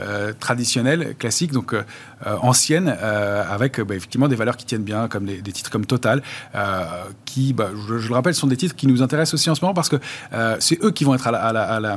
traditionnelles, 0.40 1.14
classiques, 1.18 1.52
donc 1.52 1.74
anciennes, 2.24 2.88
avec 2.88 3.80
bah, 3.80 3.94
effectivement 3.94 4.28
des 4.28 4.36
valeurs 4.36 4.56
qui 4.56 4.66
tiennent 4.66 4.82
bien, 4.82 5.08
comme 5.08 5.26
des, 5.26 5.52
titres 5.52 5.70
comme 5.70 5.86
Total, 5.86 6.22
qui, 7.24 7.52
bah, 7.52 7.68
je, 7.88 8.08
le 8.08 8.14
rappelle, 8.14 8.34
sont 8.34 8.46
des 8.46 8.56
titres 8.56 8.74
qui 8.74 8.86
nous 8.86 9.02
intéressent 9.02 9.34
aussi 9.34 9.50
en 9.50 9.54
ce 9.54 9.62
moment 9.62 9.74
parce 9.74 9.88
que 9.88 9.96
c'est 10.58 10.82
eux 10.82 10.90
qui 10.90 11.04
vont 11.04 11.14
être 11.14 11.26
à 11.26 11.52
la 11.52 11.96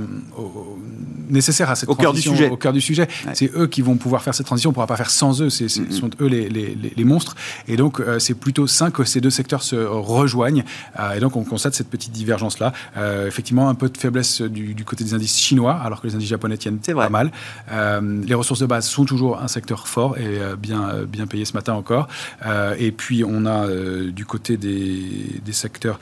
nécessaires 1.29 1.69
à 1.69 1.75
cette 1.75 1.89
au 1.89 1.95
cœur 1.95 2.13
du 2.13 2.21
sujet. 2.21 2.49
Au 2.49 2.57
cœur 2.57 2.73
du 2.73 2.81
sujet. 2.81 3.07
C'est 3.33 3.51
eux 3.55 3.67
qui 3.67 3.81
vont 3.81 3.95
pouvoir 3.95 4.23
faire 4.23 4.33
cette 4.33 4.45
transition. 4.45 4.69
On 4.69 4.71
ne 4.71 4.75
pourra 4.75 4.87
pas 4.87 4.97
faire 4.97 5.09
sans 5.09 5.41
eux. 5.41 5.49
Ce 5.49 5.67
sont 5.67 6.09
eux 6.21 6.27
les, 6.27 6.49
les, 6.49 6.75
les, 6.95 7.03
monstres. 7.03 7.35
Et 7.67 7.77
donc, 7.77 7.99
euh, 7.99 8.19
c'est 8.19 8.33
plutôt 8.33 8.67
sain 8.67 8.91
que 8.91 9.03
ces 9.03 9.21
deux 9.21 9.29
secteurs 9.29 9.63
se 9.63 9.75
rejoignent. 9.75 10.63
Euh, 10.99 11.13
et 11.13 11.19
donc, 11.19 11.35
on 11.35 11.43
constate 11.43 11.73
cette 11.73 11.89
petite 11.89 12.11
divergence-là. 12.11 12.73
Euh, 12.97 13.27
effectivement, 13.27 13.69
un 13.69 13.75
peu 13.75 13.89
de 13.89 13.97
faiblesse 13.97 14.41
du, 14.41 14.73
du, 14.73 14.83
côté 14.83 15.03
des 15.03 15.13
indices 15.13 15.39
chinois, 15.39 15.73
alors 15.73 16.01
que 16.01 16.07
les 16.07 16.15
indices 16.15 16.29
japonais 16.29 16.57
tiennent 16.57 16.79
pas 16.79 17.09
mal. 17.09 17.31
les 17.69 18.33
ressources 18.33 18.59
de 18.59 18.65
base 18.65 18.87
sont 18.87 19.05
toujours 19.05 19.39
un 19.41 19.47
secteur 19.47 19.87
fort 19.87 20.17
et 20.17 20.39
bien, 20.57 21.03
bien 21.07 21.27
payé 21.27 21.45
ce 21.45 21.53
matin 21.53 21.73
encore. 21.73 22.07
et 22.77 22.91
puis, 22.91 23.23
on 23.23 23.45
a 23.45 23.67
du 24.11 24.25
côté 24.25 24.57
des, 24.57 25.41
des 25.43 25.53
secteurs 25.53 25.99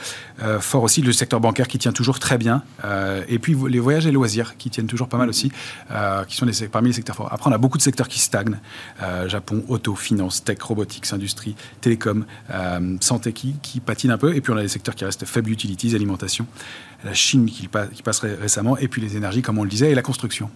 forts 0.59 0.83
aussi, 0.83 1.01
le 1.01 1.11
secteur 1.11 1.39
bancaire 1.39 1.67
qui 1.67 1.77
tient 1.77 1.91
toujours 1.91 2.19
très 2.19 2.37
bien. 2.37 2.63
et 3.27 3.39
puis, 3.39 3.55
les 3.67 3.79
voyages 3.79 4.07
et 4.07 4.11
loisirs 4.11 4.26
qui 4.57 4.69
tiennent 4.69 4.87
toujours 4.87 5.09
pas 5.09 5.17
mal 5.17 5.29
aussi, 5.29 5.51
euh, 5.91 6.23
qui 6.25 6.35
sont 6.35 6.45
parmi 6.71 6.89
les 6.89 6.93
secteurs 6.93 7.15
forts. 7.15 7.29
Après, 7.31 7.49
on 7.49 7.53
a 7.53 7.57
beaucoup 7.57 7.77
de 7.77 7.83
secteurs 7.83 8.07
qui 8.07 8.19
stagnent. 8.19 8.59
Euh, 9.01 9.27
Japon, 9.27 9.63
auto, 9.67 9.95
finance, 9.95 10.43
tech, 10.43 10.61
robotics, 10.61 11.11
industrie, 11.13 11.55
télécom, 11.81 12.25
euh, 12.51 12.97
santé 13.01 13.33
qui, 13.33 13.55
patinent 13.85 14.11
un 14.11 14.17
peu. 14.17 14.35
Et 14.35 14.41
puis, 14.41 14.51
on 14.53 14.57
a 14.57 14.61
des 14.61 14.67
secteurs 14.67 14.95
qui 14.95 15.05
restent 15.05 15.25
faibles, 15.25 15.51
utilities, 15.51 15.95
alimentation, 15.95 16.45
la 17.03 17.13
Chine 17.13 17.45
qui, 17.45 17.69
qui 17.93 18.03
passerait 18.03 18.35
récemment, 18.35 18.77
et 18.77 18.87
puis 18.87 19.01
les 19.01 19.15
énergies, 19.17 19.41
comme 19.41 19.57
on 19.57 19.63
le 19.63 19.69
disait, 19.69 19.91
et 19.91 19.95
la 19.95 20.01
construction. 20.01 20.49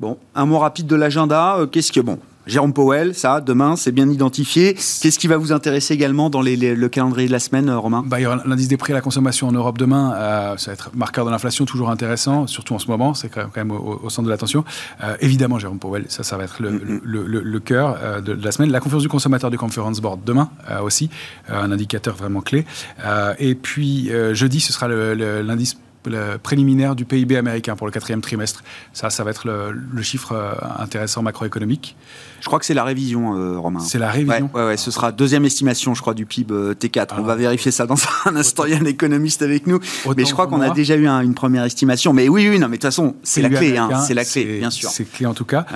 Bon, 0.00 0.16
un 0.34 0.46
mot 0.46 0.58
rapide 0.58 0.86
de 0.86 0.96
l'agenda. 0.96 1.58
Qu'est-ce 1.70 1.92
que 1.92 2.00
bon 2.00 2.18
Jérôme 2.46 2.72
Powell, 2.72 3.14
ça, 3.14 3.42
demain, 3.42 3.76
c'est 3.76 3.92
bien 3.92 4.08
identifié. 4.08 4.72
Qu'est-ce 4.72 5.18
qui 5.18 5.26
va 5.26 5.36
vous 5.36 5.52
intéresser 5.52 5.92
également 5.92 6.30
dans 6.30 6.40
le 6.40 6.88
calendrier 6.88 7.28
de 7.28 7.32
la 7.32 7.38
semaine, 7.38 7.68
euh, 7.68 7.78
Romain? 7.78 8.02
Bah, 8.06 8.18
Il 8.18 8.22
y 8.22 8.26
aura 8.26 8.40
l'indice 8.46 8.66
des 8.66 8.78
prix 8.78 8.92
à 8.92 8.96
la 8.96 9.02
consommation 9.02 9.46
en 9.46 9.52
Europe 9.52 9.76
demain. 9.76 10.14
Euh, 10.14 10.56
ça 10.56 10.70
va 10.70 10.72
être 10.72 10.90
marqueur 10.96 11.26
de 11.26 11.30
l'inflation, 11.30 11.66
toujours 11.66 11.90
intéressant, 11.90 12.46
surtout 12.46 12.74
en 12.74 12.78
ce 12.78 12.88
moment. 12.88 13.12
C'est 13.12 13.28
quand 13.28 13.54
même 13.54 13.70
au, 13.70 14.08
centre 14.08 14.24
de 14.24 14.30
l'attention. 14.30 14.64
Euh, 15.04 15.16
évidemment, 15.20 15.58
Jérôme 15.58 15.78
Powell, 15.78 16.06
ça, 16.08 16.22
ça 16.22 16.38
va 16.38 16.44
être 16.44 16.62
le, 16.62 16.70
mm-hmm. 16.70 17.60
cœur 17.60 18.22
de, 18.22 18.32
la 18.32 18.52
semaine. 18.52 18.72
La 18.72 18.80
conférence 18.80 19.02
du 19.02 19.10
consommateur 19.10 19.50
du 19.50 19.58
Conference 19.58 20.00
Board 20.00 20.20
demain 20.24 20.48
aussi, 20.82 21.10
un 21.48 21.70
indicateur 21.70 22.16
vraiment 22.16 22.40
clé. 22.40 22.64
et 23.38 23.54
puis, 23.54 24.10
jeudi, 24.32 24.60
ce 24.60 24.72
sera 24.72 24.88
l'indice 24.88 25.76
préliminaire 26.42 26.94
du 26.94 27.04
PIB 27.04 27.36
américain 27.36 27.76
pour 27.76 27.86
le 27.86 27.92
quatrième 27.92 28.20
trimestre. 28.20 28.62
Ça, 28.92 29.10
ça 29.10 29.24
va 29.24 29.30
être 29.30 29.46
le, 29.46 30.02
chiffre 30.02 30.32
euh, 30.32 30.52
intéressant 30.78 31.22
macroéconomique. 31.22 31.96
Je 32.40 32.46
crois 32.46 32.58
que 32.58 32.64
c'est 32.64 32.74
la 32.74 32.84
révision, 32.84 33.36
euh, 33.36 33.58
Romain. 33.58 33.80
C'est 33.80 33.98
la 33.98 34.10
révision 34.10 34.50
ouais, 34.54 34.64
ouais, 34.64 34.76
ce 34.76 34.90
sera 34.90 35.12
deuxième 35.12 35.44
estimation, 35.44 35.94
je 35.94 36.00
crois, 36.00 36.14
du 36.14 36.24
PIB 36.24 36.52
euh, 36.54 36.74
T4. 36.74 37.16
On 37.18 37.22
va 37.22 37.36
vérifier 37.36 37.70
ça 37.70 37.86
dans 37.86 37.96
un 38.24 38.36
instant. 38.36 38.64
Il 38.64 38.72
y 38.72 38.74
a 38.74 38.78
un 38.78 38.84
économiste 38.86 39.42
avec 39.42 39.66
nous. 39.66 39.78
mais 40.16 40.24
je 40.24 40.32
crois 40.32 40.46
qu'on 40.46 40.60
a 40.60 40.70
déjà 40.70 40.96
eu 40.96 41.06
une 41.06 41.34
première 41.34 41.64
estimation. 41.64 42.12
Mais 42.12 42.28
oui, 42.28 42.48
oui, 42.48 42.58
non, 42.58 42.68
mais 42.68 42.76
de 42.78 42.82
toute 42.82 42.82
façon, 42.82 43.14
c'est 43.22 43.42
la 43.42 43.50
clé. 43.50 43.76
Hein, 43.76 44.00
c'est 44.00 44.14
la 44.14 44.24
clé, 44.24 44.58
bien 44.58 44.70
sûr. 44.70 44.88
C'est 44.90 45.04
clé 45.04 45.26
en 45.26 45.34
tout 45.34 45.44
cas. 45.44 45.66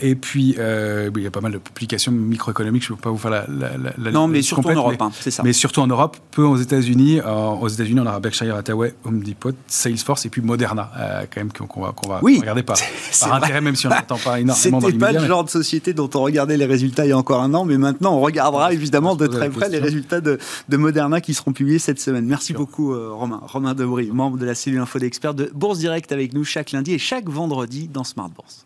et 0.00 0.14
puis, 0.14 0.56
il 0.56 1.22
y 1.22 1.26
a 1.26 1.30
pas 1.30 1.40
mal 1.40 1.52
de 1.52 1.58
publications 1.58 2.12
microéconomiques. 2.12 2.84
Je 2.84 2.92
ne 2.92 2.96
vais 2.96 3.02
pas 3.02 3.10
vous 3.10 3.18
faire 3.18 3.30
la. 3.30 3.46
la, 3.48 4.10
non, 4.10 4.28
mais 4.28 4.42
surtout 4.42 4.68
en 4.68 4.74
Europe, 4.74 5.00
hein, 5.00 5.10
c'est 5.20 5.30
ça. 5.30 5.42
Mais 5.42 5.52
surtout 5.52 5.80
en 5.80 5.86
Europe, 5.86 6.16
peu 6.30 6.42
aux 6.42 6.56
États-Unis. 6.56 7.20
aux 7.20 7.68
États-Unis, 7.68 8.00
on 8.00 8.06
aura 8.06 8.20
Berkshire 8.20 8.54
Hathaway, 8.54 8.94
Home 9.04 9.22
Depot, 9.22 9.47
Salesforce 9.66 10.26
et 10.26 10.30
puis 10.30 10.42
Moderna, 10.42 10.90
euh, 10.98 11.24
quand 11.32 11.40
même, 11.40 11.52
qu'on 11.52 11.82
va, 11.82 11.92
qu'on 11.92 12.08
va 12.08 12.18
regarder 12.18 12.62
par, 12.62 12.76
par 13.20 13.34
intérêt, 13.34 13.60
même 13.60 13.76
si 13.76 13.86
on 13.86 13.90
n'entend 13.90 14.18
pas 14.18 14.40
énormément 14.40 14.80
C'était 14.80 14.98
pas 14.98 15.12
le 15.12 15.26
genre 15.26 15.44
de 15.44 15.50
société 15.50 15.92
dont 15.92 16.10
on 16.14 16.22
regardait 16.22 16.56
les 16.56 16.64
résultats 16.64 17.06
il 17.06 17.10
y 17.10 17.12
a 17.12 17.18
encore 17.18 17.42
un 17.42 17.54
an, 17.54 17.64
mais 17.64 17.78
maintenant 17.78 18.14
on 18.14 18.20
regardera 18.20 18.72
évidemment 18.72 19.16
de 19.16 19.26
très 19.26 19.50
près 19.50 19.68
les 19.68 19.78
résultats 19.78 20.20
de, 20.20 20.38
de, 20.68 20.76
Moderna 20.76 21.20
qui 21.20 21.34
seront 21.34 21.52
publiés 21.52 21.78
cette 21.78 22.00
semaine. 22.00 22.26
Merci 22.26 22.52
beaucoup 22.52 22.92
euh, 22.92 23.10
Romain. 23.12 23.40
Romain 23.42 23.74
Debry, 23.74 24.10
membre 24.10 24.38
de 24.38 24.46
la 24.46 24.54
cellule 24.54 24.80
info 24.80 24.98
d'experts 24.98 25.34
de 25.34 25.50
Bourse 25.54 25.78
Direct 25.78 26.12
avec 26.12 26.32
nous 26.34 26.44
chaque 26.44 26.72
lundi 26.72 26.92
et 26.92 26.98
chaque 26.98 27.28
vendredi 27.28 27.88
dans 27.88 28.04
Smart 28.04 28.30
Bourse. 28.30 28.64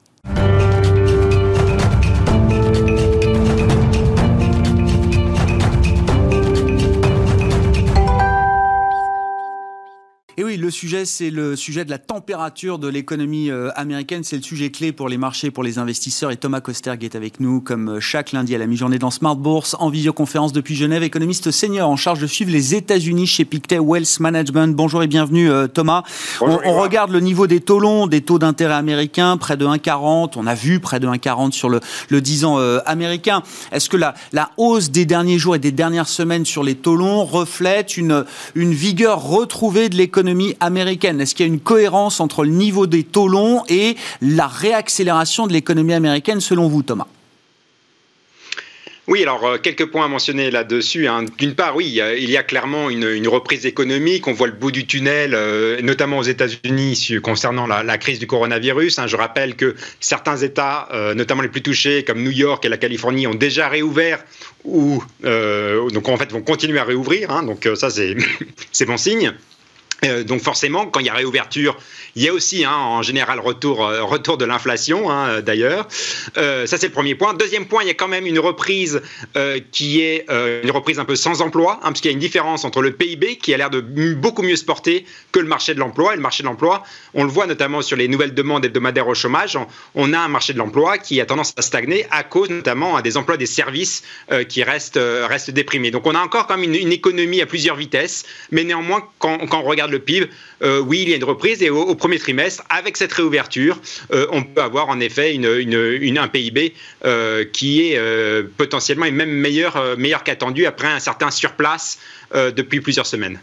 Et 10.39 10.45
oui, 10.45 10.57
le 10.57 10.71
sujet, 10.71 11.05
c'est 11.05 11.29
le 11.29 11.57
sujet 11.57 11.85
de 11.85 11.91
la 11.91 11.99
température 11.99 12.79
de 12.79 12.89
l'économie 12.89 13.51
euh, 13.51 13.69
américaine. 13.77 14.25
C'est 14.25 14.37
le 14.37 14.43
sujet 14.43 14.71
clé 14.71 14.91
pour 14.91 15.11
les 15.11 15.19
marchés, 15.19 15.51
pour 15.51 15.63
les 15.63 15.79
investisseurs. 15.79 16.31
Et 16.31 16.39
Thomas 16.39 16.63
Kosterg 16.63 17.05
est 17.05 17.15
avec 17.15 17.39
nous, 17.39 17.61
comme 17.61 17.97
euh, 17.97 18.01
chaque 18.01 18.33
lundi 18.33 18.55
à 18.55 18.59
la 18.59 18.67
mi-journée 18.67 18.99
dans 18.99 19.11
Smart 19.11 19.37
Bourse, 19.37 19.77
en 19.79 19.91
visioconférence 19.91 20.55
depuis 20.55 20.75
Genève, 20.75 21.03
économiste 21.03 21.51
senior 21.51 21.87
en 21.87 21.97
charge 21.97 22.19
de 22.19 22.27
suivre 22.27 22.51
les 22.51 22.75
États-Unis 22.75 23.27
chez 23.27 23.45
Pictet 23.45 23.79
Wealth 23.79 24.21
Management. 24.21 24.75
Bonjour 24.75 25.03
et 25.03 25.07
bienvenue, 25.07 25.51
euh, 25.51 25.67
Thomas. 25.67 26.03
on, 26.41 26.81
regarde 26.81 27.11
le 27.11 27.21
niveau 27.21 27.47
des 27.47 27.61
taux 27.61 27.79
longs, 27.79 28.07
des 28.07 28.23
taux 28.23 28.39
d'intérêt 28.39 28.73
américains, 28.75 29.37
près 29.37 29.59
de 29.59 29.67
1,40. 29.67 30.33
On 30.37 30.47
a 30.47 30.55
vu 30.55 30.81
près 30.81 30.99
de 30.99 31.09
1,40 31.09 31.53
sur 31.53 31.69
le, 31.69 31.81
le 32.09 32.23
10 32.23 32.47
ans 32.47 32.57
américain. 32.87 33.43
Est-ce 33.71 33.91
que 33.91 33.99
la, 33.99 34.15
la 34.33 34.51
hausse 34.57 34.91
des 34.91 35.05
derniers 35.05 35.39
jours 35.39 35.57
et 35.57 35.59
des 35.59 35.73
dernières 35.73 36.09
semaines 36.09 36.47
sur 36.47 36.63
les 36.63 36.75
taux 36.75 36.97
longs 36.97 37.25
reflète 37.25 37.99
une, 37.99 38.25
une 38.55 38.73
vigueur 38.73 39.23
retrouvée 39.23 39.91
de 39.91 39.97
l'économie 39.97 40.22
américaine 40.61 41.21
Est-ce 41.21 41.35
qu'il 41.35 41.47
y 41.47 41.49
a 41.49 41.53
une 41.53 41.61
cohérence 41.61 42.21
entre 42.21 42.45
le 42.45 42.51
niveau 42.51 42.87
des 42.87 43.05
taux 43.05 43.29
longs 43.29 43.63
et 43.69 43.97
la 44.21 44.47
réaccélération 44.47 45.47
de 45.47 45.53
l'économie 45.53 45.95
américaine 45.95 46.41
selon 46.41 46.69
vous, 46.69 46.83
Thomas? 46.83 47.07
Oui, 49.09 49.23
alors 49.23 49.45
euh, 49.45 49.59
quelques 49.59 49.87
points 49.87 50.05
à 50.05 50.09
mentionner 50.09 50.53
là-dessus. 50.53 51.09
Hein. 51.09 51.25
D'une 51.37 51.55
part, 51.55 51.75
oui, 51.75 51.87
il 51.87 52.31
y 52.31 52.37
a 52.37 52.43
clairement 52.45 52.89
une, 52.89 53.27
reprise 53.27 53.67
économique. 53.67 54.29
On 54.29 54.33
voit 54.33 54.47
le 54.47 54.53
bout 54.53 54.71
du 54.71 54.87
tunnel, 54.87 55.35
euh, 55.35 55.83
notamment 55.83 56.19
aux 56.19 56.23
États-Unis, 56.23 57.19
concernant 57.23 57.67
la, 57.67 57.99
crise 57.99 58.21
du 58.21 58.29
coronavirus. 58.29 59.01
Hein. 59.01 59.09
Je 59.09 59.17
rappelle 59.17 59.57
que 59.57 59.75
certains 59.99 60.37
États, 60.37 60.89
euh, 60.93 61.15
notamment 61.15 61.43
les 61.43 61.49
plus 61.49 61.63
touchés, 61.63 62.05
comme 62.05 62.23
New 62.23 62.31
York 62.31 62.65
et 62.65 62.69
la 62.69 62.79
Californie, 62.79 63.27
ont 63.27 63.35
déjà 63.35 63.69
réouvert 63.69 64.25
ou 64.65 65.03
donc 65.25 66.09
en 66.09 66.17
fait 66.17 66.31
vont 66.31 66.43
continuer 66.43 66.79
à 66.79 66.85
réouvrir. 66.85 67.33
Hein. 67.33 67.43
Donc 67.43 67.69
ça, 67.75 67.91
c'est 68.73 68.87
bon 68.87 68.97
signe. 68.97 69.35
Euh, 70.05 70.25
donc 70.25 70.41
forcément, 70.41 70.87
quand 70.87 71.01
il 71.01 71.07
y 71.07 71.09
a 71.09 71.15
réouverture, 71.15 71.79
il 72.17 72.23
y 72.25 72.29
a 72.29 72.33
aussi 72.33 72.65
hein, 72.65 72.75
en 72.75 73.03
général 73.03 73.39
retour, 73.39 73.87
euh, 73.87 74.03
retour 74.03 74.37
de 74.37 74.45
l'inflation 74.45 75.11
hein, 75.11 75.41
d'ailleurs. 75.41 75.87
Euh, 76.37 76.67
ça 76.67 76.77
c'est 76.77 76.89
le 76.89 76.93
premier 76.93 77.15
point. 77.15 77.35
Deuxième 77.35 77.67
point, 77.67 77.83
il 77.83 77.87
y 77.87 77.91
a 77.91 77.95
quand 77.95 78.09
même 78.09 78.27
une 78.27 78.39
reprise 78.39 79.01
qui 79.71 80.01
est 80.01 80.27
une 80.63 80.71
reprise 80.71 80.99
un 80.99 81.05
peu 81.05 81.17
sans 81.17 81.41
emploi, 81.41 81.79
hein, 81.83 81.93
parce 81.93 82.05
y 82.05 82.09
a 82.09 82.11
une 82.11 82.19
différence 82.19 82.65
entre 82.65 82.83
le 82.83 82.93
PIB 82.93 83.37
qui 83.37 83.55
a 83.55 83.57
l'air 83.57 83.71
de 83.71 83.81
beaucoup 84.15 84.43
mieux 84.43 84.57
se 84.57 84.65
porter 84.65 85.05
que 85.31 85.39
le 85.39 85.47
marché 85.47 85.75
de 85.75 85.79
l'emploi. 85.79 86.13
Et 86.13 86.17
le 86.17 86.23
marché 86.23 86.43
de 86.43 86.49
l'emploi, 86.49 86.83
on 87.15 87.25
le 87.25 87.31
voit 87.31 87.47
notamment 87.47 87.83
sur 87.83 87.97
les 87.97 88.09
nouvelles 88.09 88.35
demandes 88.35 88.65
hebdomadaires 88.65 89.09
au 89.09 89.15
chômage. 89.15 89.59
On, 89.95 90.13
a 90.13 90.19
un 90.19 90.29
marché 90.29 90.53
de 90.53 90.59
l'emploi 90.59 90.99
qui 90.99 91.21
a 91.21 91.27
tendance 91.27 91.55
à 91.57 91.63
stagner 91.63 92.07
à 92.11 92.25
cause 92.25 92.51
notamment 92.51 93.01
des 93.01 93.17
emplois 93.17 93.37
des 93.37 93.47
services 93.47 94.03
qui 94.49 94.63
restent, 94.63 95.01
restent 95.01 95.51
déprimés. 95.51 95.91
Donc 95.91 96.07
on 96.07 96.15
a 96.15 96.21
encore 96.21 96.47
quand 96.47 96.59
même 96.59 96.75
une, 96.75 96.93
économie 96.93 97.41
à 97.41 97.47
plusieurs 97.47 97.77
vitesses, 97.77 98.25
mais 98.51 98.65
néanmoins 98.65 99.07
quand, 99.19 99.39
quand 99.47 99.61
on 99.61 99.65
regarde 99.65 99.92
le 99.93 100.01
PIB, 100.01 100.29
euh, 100.63 100.81
oui, 100.81 101.03
il 101.03 101.09
y 101.09 101.13
a 101.13 101.17
une 101.17 101.25
reprise 101.25 101.63
et 101.63 101.71
au, 101.71 101.95
premier 101.95 102.19
trimestre, 102.19 102.65
avec 102.69 102.97
cette 102.97 103.13
réouverture, 103.13 103.81
euh, 104.13 104.27
on 104.31 104.43
peut 104.43 104.61
avoir 104.61 104.89
en 104.89 104.99
effet 105.01 105.39
un 105.39 106.29
PIB 106.29 106.75
euh, 107.05 107.45
qui 107.53 107.93
est 107.93 107.99
potentiellement 108.57 109.07
et 109.07 109.11
même 109.11 109.31
meilleur, 109.31 109.97
meilleur 109.97 110.25
qu'attendu 110.25 110.67
après 110.67 110.89
un 110.89 111.01
certain 111.01 111.31
surplace 111.31 111.99
depuis 112.35 112.81
plusieurs 112.81 113.07
semaines. 113.07 113.39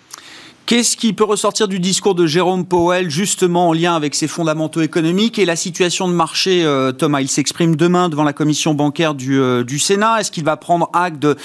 Qu'est-ce 0.69 0.97
qui 0.97 1.13
peut 1.13 1.23
ressortir 1.23 1.67
du 1.67 1.79
discours 1.79 2.13
de 2.13 2.27
Jérôme 2.27 2.63
Powell, 2.63 3.09
justement 3.09 3.69
en 3.69 3.73
lien 3.73 3.95
avec 3.95 4.13
ses 4.13 4.27
fondamentaux 4.27 4.81
économiques 4.81 5.39
et 5.39 5.45
la 5.45 5.55
situation 5.55 6.07
de 6.07 6.13
marché 6.13 6.63
euh, 6.63 6.91
Thomas, 6.91 7.21
il 7.21 7.27
s'exprime 7.27 7.75
demain 7.75 8.07
devant 8.07 8.23
la 8.23 8.33
commission 8.33 8.75
bancaire 8.75 9.15
du, 9.15 9.39
euh, 9.39 9.63
du 9.63 9.79
Sénat. 9.79 10.19
Est-ce 10.19 10.29
qu'il 10.29 10.43
va 10.43 10.57
prendre 10.57 10.91
acte 10.93 11.17
de 11.17 11.37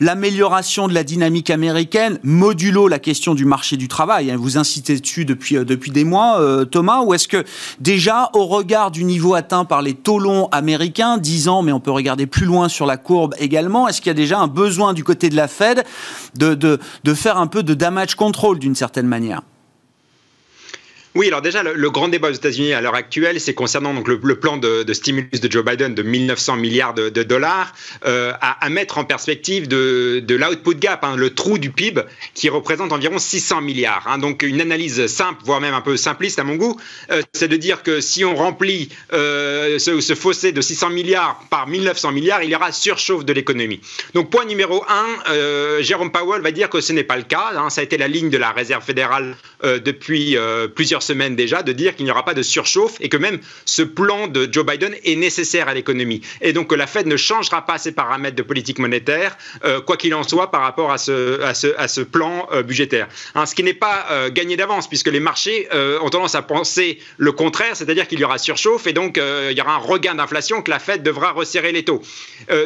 l'amélioration 0.00 0.88
de 0.88 0.94
la 0.94 1.04
dynamique 1.04 1.48
américaine, 1.48 2.18
modulo 2.24 2.88
la 2.88 2.98
question 2.98 3.36
du 3.36 3.44
marché 3.44 3.76
du 3.76 3.86
travail 3.86 4.32
hein, 4.32 4.36
Vous 4.36 4.58
incitez 4.58 4.98
dessus 4.98 5.24
depuis, 5.24 5.58
euh, 5.58 5.64
depuis 5.64 5.92
des 5.92 6.02
mois, 6.02 6.40
Thomas, 6.68 7.02
ou 7.02 7.14
est-ce 7.14 7.28
que 7.28 7.44
déjà, 7.78 8.30
au 8.34 8.46
regard 8.46 8.90
du 8.90 9.04
niveau 9.04 9.34
atteint 9.34 9.64
par 9.64 9.82
les 9.82 9.94
taux 9.94 10.18
longs 10.18 10.48
américains, 10.50 11.18
10 11.18 11.46
ans, 11.46 11.62
mais 11.62 11.70
on 11.70 11.78
peut 11.78 11.92
regarder 11.92 12.26
plus 12.26 12.46
loin 12.46 12.68
sur 12.68 12.86
la 12.86 12.96
courbe 12.96 13.36
également, 13.38 13.86
est-ce 13.86 14.00
qu'il 14.00 14.10
y 14.10 14.10
a 14.10 14.14
déjà 14.14 14.40
un 14.40 14.48
besoin 14.48 14.92
du 14.92 15.04
côté 15.04 15.28
de 15.28 15.36
la 15.36 15.46
Fed 15.46 15.84
de, 16.34 16.54
de, 16.54 16.80
de 17.04 17.14
faire 17.14 17.36
un 17.36 17.46
peu 17.46 17.62
de 17.62 17.74
damage 17.74 18.16
control 18.16 18.58
d'une 18.58 18.71
d'une 18.72 18.76
certaine 18.78 19.06
manière. 19.06 19.42
Oui, 21.14 21.28
alors 21.28 21.42
déjà, 21.42 21.62
le, 21.62 21.90
grand 21.90 22.08
débat 22.08 22.30
aux 22.30 22.34
États-Unis 22.34 22.72
à 22.72 22.80
l'heure 22.80 22.94
actuelle, 22.94 23.38
c'est 23.38 23.52
concernant 23.52 23.92
donc 23.92 24.08
le, 24.08 24.18
plan 24.18 24.56
de, 24.56 24.90
stimulus 24.94 25.40
de 25.40 25.50
Joe 25.50 25.62
Biden 25.62 25.94
de 25.94 26.02
1900 26.02 26.56
milliards 26.56 26.94
de, 26.94 27.10
dollars 27.22 27.74
euh, 28.06 28.32
à, 28.40 28.70
mettre 28.70 28.96
en 28.96 29.04
perspective 29.04 29.68
de, 29.68 30.24
l'output 30.26 30.74
gap, 30.78 31.04
hein, 31.04 31.16
le 31.16 31.34
trou 31.34 31.58
du 31.58 31.70
PIB, 31.70 32.00
qui 32.32 32.48
représente 32.48 32.92
environ 32.92 33.18
600 33.18 33.60
milliards. 33.60 34.04
Hein. 34.06 34.18
donc 34.18 34.42
une 34.42 34.62
analyse 34.62 35.06
simple, 35.06 35.42
voire 35.44 35.60
même 35.60 35.74
un 35.74 35.82
peu 35.82 35.98
simpliste 35.98 36.38
à 36.38 36.44
mon 36.44 36.54
goût, 36.54 36.80
euh, 37.10 37.20
c'est 37.34 37.48
de 37.48 37.56
dire 37.56 37.82
que 37.82 38.00
si 38.00 38.24
on 38.24 38.34
remplit 38.34 38.88
euh, 39.12 39.78
ce, 39.78 40.14
fossé 40.14 40.52
de 40.52 40.62
600 40.62 40.90
milliards 40.90 41.42
par 41.50 41.68
1900 41.68 42.12
milliards, 42.12 42.42
il 42.42 42.48
y 42.48 42.56
aura 42.56 42.72
surchauffe 42.72 43.26
de 43.26 43.34
l'économie. 43.34 43.80
Donc 44.14 44.30
point 44.30 44.46
numéro 44.46 44.82
un, 44.88 45.82
Jérôme 45.82 46.10
Powell 46.10 46.40
va 46.40 46.52
dire 46.52 46.70
que 46.70 46.80
ce 46.80 46.94
n'est 46.94 47.04
pas 47.04 47.16
le 47.18 47.24
cas. 47.24 47.52
Hein. 47.54 47.68
ça 47.68 47.82
a 47.82 47.84
été 47.84 47.98
la 47.98 48.08
ligne 48.08 48.30
de 48.30 48.38
la 48.38 48.52
Réserve 48.52 48.82
fédérale 48.82 49.36
depuis 49.62 50.36
plusieurs 50.74 51.01
semaine 51.02 51.36
déjà 51.36 51.62
de 51.62 51.72
dire 51.72 51.94
qu'il 51.96 52.04
n'y 52.04 52.10
aura 52.10 52.24
pas 52.24 52.34
de 52.34 52.42
surchauffe 52.42 52.96
et 53.00 53.08
que 53.08 53.16
même 53.16 53.38
ce 53.64 53.82
plan 53.82 54.26
de 54.26 54.48
Joe 54.50 54.64
Biden 54.64 54.94
est 55.04 55.16
nécessaire 55.16 55.68
à 55.68 55.74
l'économie. 55.74 56.22
Et 56.40 56.52
donc 56.52 56.68
que 56.68 56.74
la 56.74 56.86
Fed 56.86 57.06
ne 57.06 57.16
changera 57.16 57.66
pas 57.66 57.78
ses 57.78 57.92
paramètres 57.92 58.36
de 58.36 58.42
politique 58.42 58.78
monétaire, 58.78 59.36
euh, 59.64 59.80
quoi 59.80 59.96
qu'il 59.96 60.14
en 60.14 60.22
soit, 60.22 60.50
par 60.50 60.62
rapport 60.62 60.92
à 60.92 60.98
ce, 60.98 61.40
à 61.42 61.54
ce, 61.54 61.68
à 61.76 61.88
ce 61.88 62.00
plan 62.00 62.48
euh, 62.52 62.62
budgétaire. 62.62 63.08
Hein, 63.34 63.46
ce 63.46 63.54
qui 63.54 63.62
n'est 63.62 63.74
pas 63.74 64.06
euh, 64.10 64.30
gagné 64.30 64.56
d'avance, 64.56 64.88
puisque 64.88 65.08
les 65.08 65.20
marchés 65.20 65.68
ont 65.72 66.10
tendance 66.10 66.34
à 66.34 66.42
penser 66.42 66.98
le 67.16 67.32
contraire, 67.32 67.76
c'est-à-dire 67.76 68.06
qu'il 68.08 68.20
y 68.20 68.24
aura 68.24 68.38
surchauffe 68.38 68.86
et 68.86 68.92
donc 68.92 69.18
il 69.18 69.56
y 69.56 69.60
aura 69.60 69.74
un 69.74 69.78
regain 69.78 70.14
d'inflation 70.14 70.62
que 70.62 70.70
la 70.70 70.78
Fed 70.78 71.02
devra 71.02 71.32
resserrer 71.32 71.72
les 71.72 71.84
taux. 71.84 72.02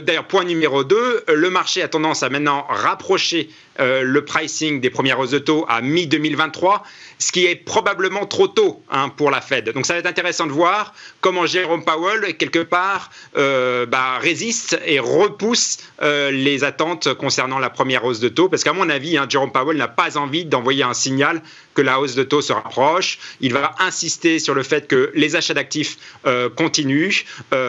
D'ailleurs, 0.02 0.26
point 0.26 0.44
numéro 0.44 0.84
2, 0.84 1.24
le 1.28 1.50
marché 1.50 1.82
a 1.82 1.88
tendance 1.88 2.22
à 2.22 2.28
maintenant 2.28 2.66
rapprocher 2.68 3.48
le 3.78 4.24
pricing 4.24 4.80
des 4.80 4.90
premières 4.90 5.18
hausses 5.18 5.30
de 5.30 5.38
taux 5.38 5.66
à 5.68 5.80
mi-2023 5.80 6.82
ce 7.18 7.32
qui 7.32 7.46
est 7.46 7.56
probablement 7.56 8.26
trop 8.26 8.48
tôt 8.48 8.82
hein, 8.90 9.08
pour 9.08 9.30
la 9.30 9.40
Fed. 9.40 9.70
Donc 9.70 9.86
ça 9.86 9.94
va 9.94 10.00
être 10.00 10.06
intéressant 10.06 10.46
de 10.46 10.52
voir 10.52 10.94
comment 11.20 11.46
Jérôme 11.46 11.84
Powell, 11.84 12.36
quelque 12.36 12.58
part, 12.58 13.10
euh, 13.36 13.86
bah, 13.86 14.18
résiste 14.18 14.78
et 14.84 14.98
repousse 14.98 15.78
euh, 16.02 16.30
les 16.30 16.64
attentes 16.64 17.14
concernant 17.14 17.58
la 17.58 17.70
première 17.70 18.04
hausse 18.04 18.20
de 18.20 18.28
taux, 18.28 18.48
parce 18.48 18.64
qu'à 18.64 18.72
mon 18.72 18.90
avis, 18.90 19.16
hein, 19.16 19.26
Jérôme 19.28 19.52
Powell 19.52 19.76
n'a 19.76 19.88
pas 19.88 20.18
envie 20.18 20.44
d'envoyer 20.44 20.82
un 20.82 20.94
signal 20.94 21.42
que 21.74 21.82
la 21.82 22.00
hausse 22.00 22.14
de 22.14 22.22
taux 22.22 22.42
se 22.42 22.52
rapproche. 22.52 23.18
Il 23.40 23.52
va 23.52 23.74
insister 23.78 24.38
sur 24.38 24.54
le 24.54 24.62
fait 24.62 24.86
que 24.86 25.10
les 25.14 25.36
achats 25.36 25.54
d'actifs 25.54 25.98
euh, 26.26 26.48
continuent 26.48 27.24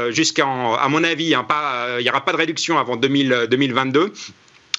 jusqu'en, 0.10 0.76
à 0.76 0.88
mon 0.90 1.04
avis, 1.04 1.34
hein, 1.34 1.46
il 2.00 2.04
n'y 2.04 2.10
aura 2.10 2.24
pas 2.24 2.32
de 2.32 2.38
réduction 2.38 2.78
avant 2.78 2.96
2022. 2.96 4.14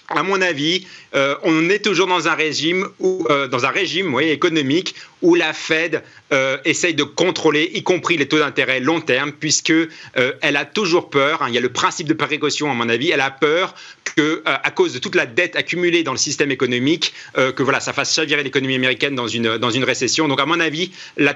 À 0.09 0.23
mon 0.23 0.41
avis, 0.41 0.87
euh, 1.15 1.35
on 1.43 1.69
est 1.69 1.81
toujours 1.81 2.07
dans 2.07 2.29
un 2.29 2.35
régime, 2.35 2.89
euh, 3.03 3.47
dans 3.47 3.67
un 3.67 3.71
régime 3.71 4.19
économique 4.21 4.95
où 5.21 5.35
la 5.35 5.53
Fed 5.53 6.03
euh, 6.33 6.57
essaye 6.65 6.95
de 6.95 7.03
contrôler, 7.03 7.71
y 7.75 7.83
compris 7.83 8.17
les 8.17 8.27
taux 8.27 8.39
d'intérêt 8.39 8.81
long 8.81 9.01
terme, 9.01 9.33
puisque 9.33 9.73
elle 10.15 10.57
a 10.57 10.65
toujours 10.65 11.11
peur. 11.11 11.43
Hein, 11.43 11.47
il 11.49 11.55
y 11.55 11.59
a 11.59 11.61
le 11.61 11.73
principe 11.73 12.07
de 12.07 12.15
précaution, 12.15 12.71
à 12.71 12.75
mon 12.75 12.89
avis. 12.89 13.11
Elle 13.11 13.21
a 13.21 13.31
peur 13.31 13.75
que, 14.17 14.43
à 14.45 14.71
cause 14.71 14.95
de 14.95 14.99
toute 14.99 15.15
la 15.15 15.27
dette 15.27 15.57
accumulée 15.57 16.03
dans 16.03 16.13
le 16.13 16.19
système 16.19 16.51
économique, 16.51 17.13
que 17.35 17.63
voilà, 17.63 17.81
ça 17.81 17.93
fasse 17.93 18.15
chavirer 18.15 18.43
l'économie 18.43 18.75
américaine 18.75 19.15
dans 19.15 19.29
une 19.29 19.59
dans 19.59 19.71
une 19.71 19.85
récession. 19.85 20.29
Donc, 20.29 20.41
à 20.41 20.47
mon 20.47 20.61
avis, 20.61 20.93
la, 21.17 21.35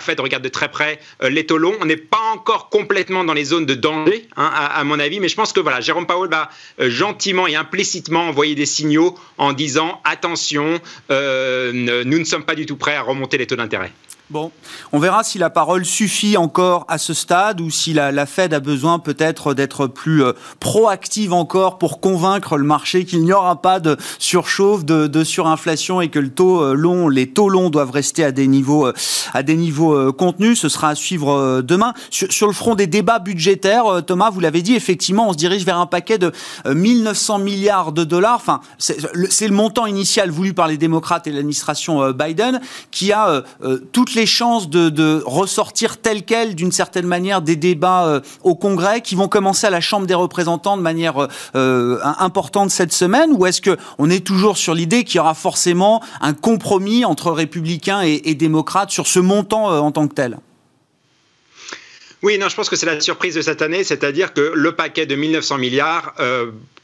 Fed 0.00 0.20
regarde 0.20 0.42
de 0.42 0.48
très 0.48 0.68
près 0.68 0.98
les 1.22 1.46
taux 1.46 1.58
longs. 1.58 1.76
On 1.80 1.86
n'est 1.86 1.96
pas 1.96 2.32
encore 2.34 2.68
complètement 2.68 3.24
dans 3.24 3.34
les 3.34 3.44
zones 3.44 3.66
de 3.66 3.74
danger, 3.74 4.26
hein, 4.36 4.50
à, 4.52 4.78
à, 4.78 4.84
mon 4.84 4.98
avis, 4.98 5.20
mais 5.20 5.28
je 5.28 5.36
pense 5.36 5.52
que 5.52 5.60
voilà, 5.60 5.80
Jérôme 5.80 6.06
Powell 6.06 6.30
va 6.30 6.50
gentiment 6.78 7.46
et 7.46 7.54
implicitement 7.54 7.85
envoyer 8.28 8.54
des 8.54 8.66
signaux 8.66 9.18
en 9.38 9.52
disant 9.52 10.00
attention, 10.04 10.80
euh, 11.10 12.04
nous 12.04 12.18
ne 12.18 12.24
sommes 12.24 12.44
pas 12.44 12.54
du 12.54 12.66
tout 12.66 12.76
prêts 12.76 12.96
à 12.96 13.02
remonter 13.02 13.38
les 13.38 13.46
taux 13.46 13.56
d'intérêt. 13.56 13.92
Bon, 14.28 14.50
on 14.92 14.98
verra 14.98 15.22
si 15.22 15.38
la 15.38 15.50
parole 15.50 15.84
suffit 15.84 16.36
encore 16.36 16.84
à 16.88 16.98
ce 16.98 17.14
stade 17.14 17.60
ou 17.60 17.70
si 17.70 17.92
la, 17.92 18.26
Fed 18.26 18.54
a 18.54 18.58
besoin 18.58 18.98
peut-être 18.98 19.54
d'être 19.54 19.86
plus 19.86 20.24
euh, 20.24 20.32
proactive 20.58 21.32
encore 21.32 21.78
pour 21.78 22.00
convaincre 22.00 22.56
le 22.56 22.64
marché 22.64 23.04
qu'il 23.04 23.22
n'y 23.22 23.32
aura 23.32 23.62
pas 23.62 23.78
de 23.78 23.96
surchauffe, 24.18 24.84
de, 24.84 25.22
surinflation 25.22 26.00
et 26.00 26.08
que 26.08 26.18
le 26.18 26.32
euh, 26.40 27.08
les 27.08 27.30
taux 27.30 27.48
longs 27.48 27.70
doivent 27.70 27.92
rester 27.92 28.24
à 28.24 28.32
des 28.32 28.48
niveaux, 28.48 28.88
euh, 28.88 28.92
à 29.32 29.44
des 29.44 29.54
niveaux 29.54 30.12
contenus. 30.12 30.58
Ce 30.58 30.68
sera 30.68 30.88
à 30.88 30.94
suivre 30.96 31.62
demain. 31.62 31.94
Sur, 32.10 32.48
le 32.48 32.52
front 32.52 32.74
des 32.74 32.88
débats 32.88 33.20
budgétaires, 33.20 34.02
Thomas, 34.04 34.30
vous 34.30 34.40
l'avez 34.40 34.62
dit, 34.62 34.74
effectivement, 34.74 35.28
on 35.28 35.32
se 35.34 35.38
dirige 35.38 35.64
vers 35.64 35.78
un 35.78 35.86
paquet 35.86 36.18
de 36.18 36.32
1900 36.66 37.38
milliards 37.38 37.92
de 37.92 38.02
dollars. 38.02 38.36
Enfin, 38.36 38.60
c'est 38.78 38.98
le, 39.12 39.54
montant 39.54 39.86
initial 39.86 40.30
voulu 40.30 40.52
par 40.52 40.66
les 40.66 40.78
démocrates 40.78 41.28
et 41.28 41.30
l'administration 41.30 42.10
Biden 42.10 42.60
qui 42.90 43.12
a 43.12 43.44
toutes 43.92 44.15
les 44.16 44.26
chances 44.26 44.68
de, 44.68 45.22
ressortir 45.24 45.98
tel 45.98 46.24
quel, 46.24 46.54
d'une 46.54 46.72
certaine 46.72 47.06
manière, 47.06 47.42
des 47.42 47.54
débats 47.54 48.06
euh, 48.06 48.20
au 48.42 48.54
Congrès 48.54 49.00
qui 49.00 49.14
vont 49.14 49.28
commencer 49.28 49.66
à 49.66 49.70
la 49.70 49.80
Chambre 49.80 50.06
des 50.06 50.14
représentants 50.14 50.76
de 50.76 50.82
manière 50.82 51.22
euh, 51.22 51.28
euh, 51.54 51.98
importante 52.18 52.70
cette 52.70 52.92
semaine 52.92 53.30
Ou 53.32 53.46
est-ce 53.46 53.60
qu'on 53.62 54.10
est 54.10 54.26
toujours 54.26 54.56
sur 54.56 54.74
l'idée 54.74 55.04
qu'il 55.04 55.16
y 55.16 55.20
aura 55.20 55.34
forcément 55.34 56.02
un 56.20 56.34
compromis 56.34 57.04
entre 57.04 57.30
républicains 57.30 58.00
et, 58.02 58.34
démocrates 58.34 58.90
sur 58.90 59.06
ce 59.06 59.20
montant 59.20 59.66
en 59.66 59.92
tant 59.92 60.08
que 60.08 60.14
tel? 60.14 60.38
Oui, 62.22 62.38
non, 62.38 62.48
je 62.48 62.56
pense 62.56 62.68
que 62.68 62.76
c'est 62.76 62.86
la 62.86 63.00
surprise 63.00 63.34
de 63.34 63.42
cette 63.42 63.62
année, 63.62 63.84
c'est-à-dire 63.84 64.32
que 64.32 64.52
le 64.54 64.72
paquet 64.72 65.06
de 65.06 65.14
1900 65.14 65.58
milliards 65.58 66.14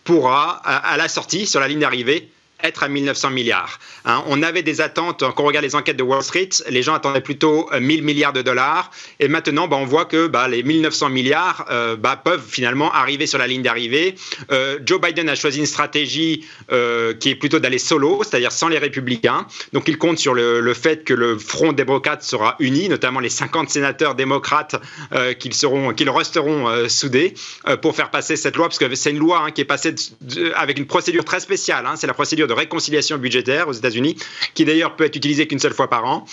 pourra, 0.04 0.60
à, 0.64 0.96
la 0.96 1.08
sortie, 1.08 1.46
sur 1.46 1.60
la 1.60 1.68
ligne 1.68 1.80
d'arrivée, 1.80 2.30
être 2.62 2.82
à 2.82 2.88
1900 2.88 3.30
milliards. 3.30 3.78
Hein. 4.04 4.22
on 4.26 4.42
avait 4.42 4.62
des 4.62 4.80
attentes, 4.80 5.20
quand 5.20 5.42
on 5.42 5.46
regarde 5.46 5.64
les 5.64 5.74
enquêtes 5.74 5.96
de 5.96 6.02
Wall 6.02 6.22
Street, 6.22 6.48
les 6.68 6.82
gens 6.82 6.94
attendaient 6.94 7.20
plutôt 7.20 7.68
1000 7.78 8.00
euh, 8.00 8.04
milliards 8.04 8.32
de 8.32 8.42
dollars. 8.42 8.90
Et 9.20 9.28
maintenant, 9.28 9.68
bah, 9.68 9.76
on 9.76 9.84
voit 9.84 10.04
que 10.04 10.26
bah, 10.26 10.48
les 10.48 10.62
1900 10.62 11.10
milliards 11.10 11.66
euh, 11.70 11.96
bah, 11.96 12.20
peuvent 12.22 12.44
finalement 12.46 12.92
arriver 12.92 13.26
sur 13.26 13.38
la 13.38 13.46
ligne 13.46 13.62
d'arrivée. 13.62 14.14
Euh, 14.50 14.78
Joe 14.84 15.00
Biden 15.00 15.28
a 15.28 15.34
choisi 15.34 15.58
une 15.58 15.66
stratégie 15.66 16.44
qui 17.20 17.28
est 17.28 17.34
plutôt 17.34 17.58
d'aller 17.58 17.78
solo, 17.78 18.22
c'est-à-dire 18.22 18.50
sans 18.50 18.68
les 18.68 18.78
républicains. 18.78 19.46
Donc 19.72 19.88
il 19.88 19.98
compte 19.98 20.18
sur 20.18 20.34
le, 20.34 20.74
fait 20.74 21.04
que 21.04 21.12
le 21.12 21.38
front 21.38 21.72
démocrate 21.72 22.22
sera 22.22 22.56
uni, 22.58 22.88
notamment 22.88 23.20
les 23.20 23.28
50 23.28 23.68
sénateurs 23.68 24.14
démocrates 24.14 24.76
qu'ils 25.38 25.54
seront, 25.54 25.92
qu'ils 25.92 26.08
resteront 26.08 26.88
soudés 26.88 27.34
pour 27.82 27.94
faire 27.94 28.10
passer 28.10 28.36
cette 28.36 28.56
loi, 28.56 28.68
parce 28.68 28.78
que 28.78 28.94
c'est 28.94 29.10
une 29.10 29.18
loi 29.18 29.42
hein, 29.44 29.50
qui 29.50 29.60
est 29.60 29.66
passée 29.66 29.94
avec 30.54 30.78
une 30.78 30.86
procédure 30.86 31.24
très 31.24 31.40
spéciale. 31.40 31.86
Hein. 31.86 31.94
c'est 31.96 32.06
la 32.06 32.14
procédure 32.14 32.46
de 32.46 32.51
réconciliation 32.52 33.18
budgétaire 33.18 33.68
aux 33.68 33.72
États-Unis, 33.72 34.16
qui 34.54 34.64
d'ailleurs 34.64 34.96
peut 34.96 35.04
être 35.04 35.16
utilisée 35.16 35.46
qu'une 35.46 35.58
seule 35.58 35.74
fois 35.74 35.88
par 35.88 36.04
an. 36.04 36.26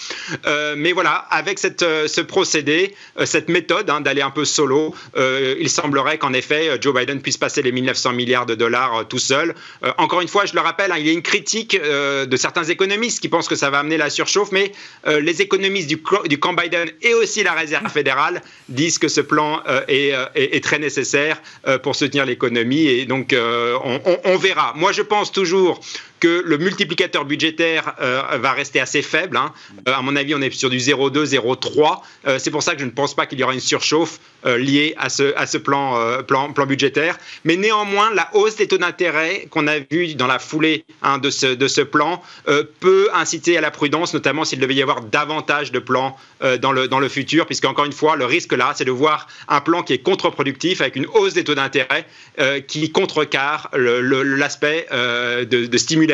Euh, 0.45 0.75
mais 0.77 0.91
voilà, 0.91 1.13
avec 1.29 1.59
euh, 1.81 2.07
ce 2.07 2.21
procédé, 2.21 2.93
euh, 3.19 3.25
cette 3.25 3.49
méthode 3.49 3.89
hein, 3.89 4.01
d'aller 4.01 4.21
un 4.21 4.31
peu 4.31 4.45
solo, 4.45 4.93
il 5.15 5.69
semblerait 5.69 6.17
qu'en 6.17 6.33
effet 6.33 6.77
Joe 6.81 6.93
Biden 6.93 7.21
puisse 7.21 7.37
passer 7.37 7.61
les 7.61 7.71
1900 7.71 8.13
milliards 8.13 8.45
de 8.45 8.55
dollars 8.55 9.07
tout 9.07 9.19
seul. 9.19 9.53
encore 9.97 10.21
une 10.21 10.27
fois, 10.27 10.45
je 10.45 10.53
le 10.53 10.61
rappelle, 10.61 10.91
hein, 10.91 10.97
il 10.97 11.05
y 11.05 11.09
a 11.09 11.13
une 11.13 11.21
critique 11.21 11.79
de 11.79 12.37
certains 12.37 12.63
économistes 12.63 13.19
qui 13.19 13.29
pensent 13.29 13.47
que 13.47 13.55
ça 13.55 13.69
va 13.69 13.79
amener 13.79 13.97
la 13.97 14.09
surchauffe, 14.09 14.51
mais 14.51 14.71
les 15.05 15.41
économistes 15.41 15.87
du, 15.87 16.39
camp 16.39 16.53
Biden 16.53 16.89
et 17.01 17.13
aussi 17.13 17.43
la 17.43 17.53
Réserve 17.53 17.89
fédérale 17.89 18.41
disent 18.69 18.97
que 18.97 19.07
ce 19.07 19.21
plan 19.21 19.61
est, 19.87 20.63
très 20.63 20.79
nécessaire 20.79 21.41
pour 21.83 21.95
soutenir 21.95 22.25
l'économie 22.25 22.87
et 22.87 23.05
donc 23.05 23.33
on, 23.33 24.01
on, 24.05 24.17
on 24.23 24.37
verra. 24.37 24.73
Moi, 24.75 24.91
je 24.91 25.01
pense 25.01 25.31
toujours 25.31 25.81
que 26.19 26.43
le 26.45 26.57
multiplicateur 26.57 27.25
budgétaire 27.25 27.95
euh, 28.01 28.21
va 28.39 28.51
rester 28.51 28.79
assez 28.79 29.01
faible. 29.01 29.37
Hein. 29.37 29.53
Euh, 29.87 29.93
à 29.93 30.01
mon 30.01 30.15
avis, 30.15 30.35
on 30.35 30.41
est 30.41 30.51
sur 30.51 30.69
du 30.69 30.77
0,2, 30.77 31.25
0,3. 31.25 32.01
Euh, 32.27 32.39
c'est 32.39 32.51
pour 32.51 32.63
ça 32.63 32.73
que 32.73 32.79
je 32.79 32.85
ne 32.85 32.91
pense 32.91 33.15
pas 33.15 33.25
qu'il 33.25 33.39
y 33.39 33.43
aura 33.43 33.53
une 33.53 33.59
surchauffe 33.59 34.19
liée 34.45 34.95
à 34.97 35.09
ce, 35.09 35.57
plan, 35.57 36.49
budgétaire. 36.65 37.17
Mais 37.43 37.57
néanmoins, 37.57 38.13
la 38.13 38.29
hausse 38.33 38.55
des 38.55 38.67
taux 38.67 38.77
d'intérêt 38.77 39.47
qu'on 39.49 39.67
a 39.67 39.79
vu 39.79 40.15
dans 40.15 40.27
la 40.27 40.39
foulée 40.39 40.85
hein, 41.01 41.17
de, 41.17 41.29
ce, 41.29 41.81
plan 41.81 42.23
peut 42.79 43.09
inciter 43.13 43.57
à 43.57 43.61
la 43.61 43.69
prudence, 43.69 44.13
notamment 44.13 44.45
s'il 44.45 44.59
devait 44.59 44.75
y 44.75 44.81
avoir 44.81 45.01
davantage 45.01 45.73
de 45.73 45.79
plans 45.79 46.15
dans, 46.61 46.71
le, 46.71 47.09
futur, 47.09 47.47
puisque 47.47 47.65
encore 47.65 47.83
une 47.83 47.91
fois, 47.91 48.15
le 48.15 48.23
risque 48.23 48.53
là, 48.53 48.71
c'est 48.75 48.85
de 48.85 48.91
voir 48.91 49.27
un 49.49 49.59
plan 49.59 49.83
qui 49.83 49.91
est 49.91 49.97
contre-productif 49.97 50.79
avec 50.79 50.95
une 50.95 51.07
hausse 51.07 51.33
des 51.33 51.43
taux 51.43 51.55
d'intérêt 51.55 52.05
qui 52.65 52.93
contrecarre 52.93 53.69
l'aspect 53.73 54.87
de 54.91 55.77
stimulation 55.77 56.08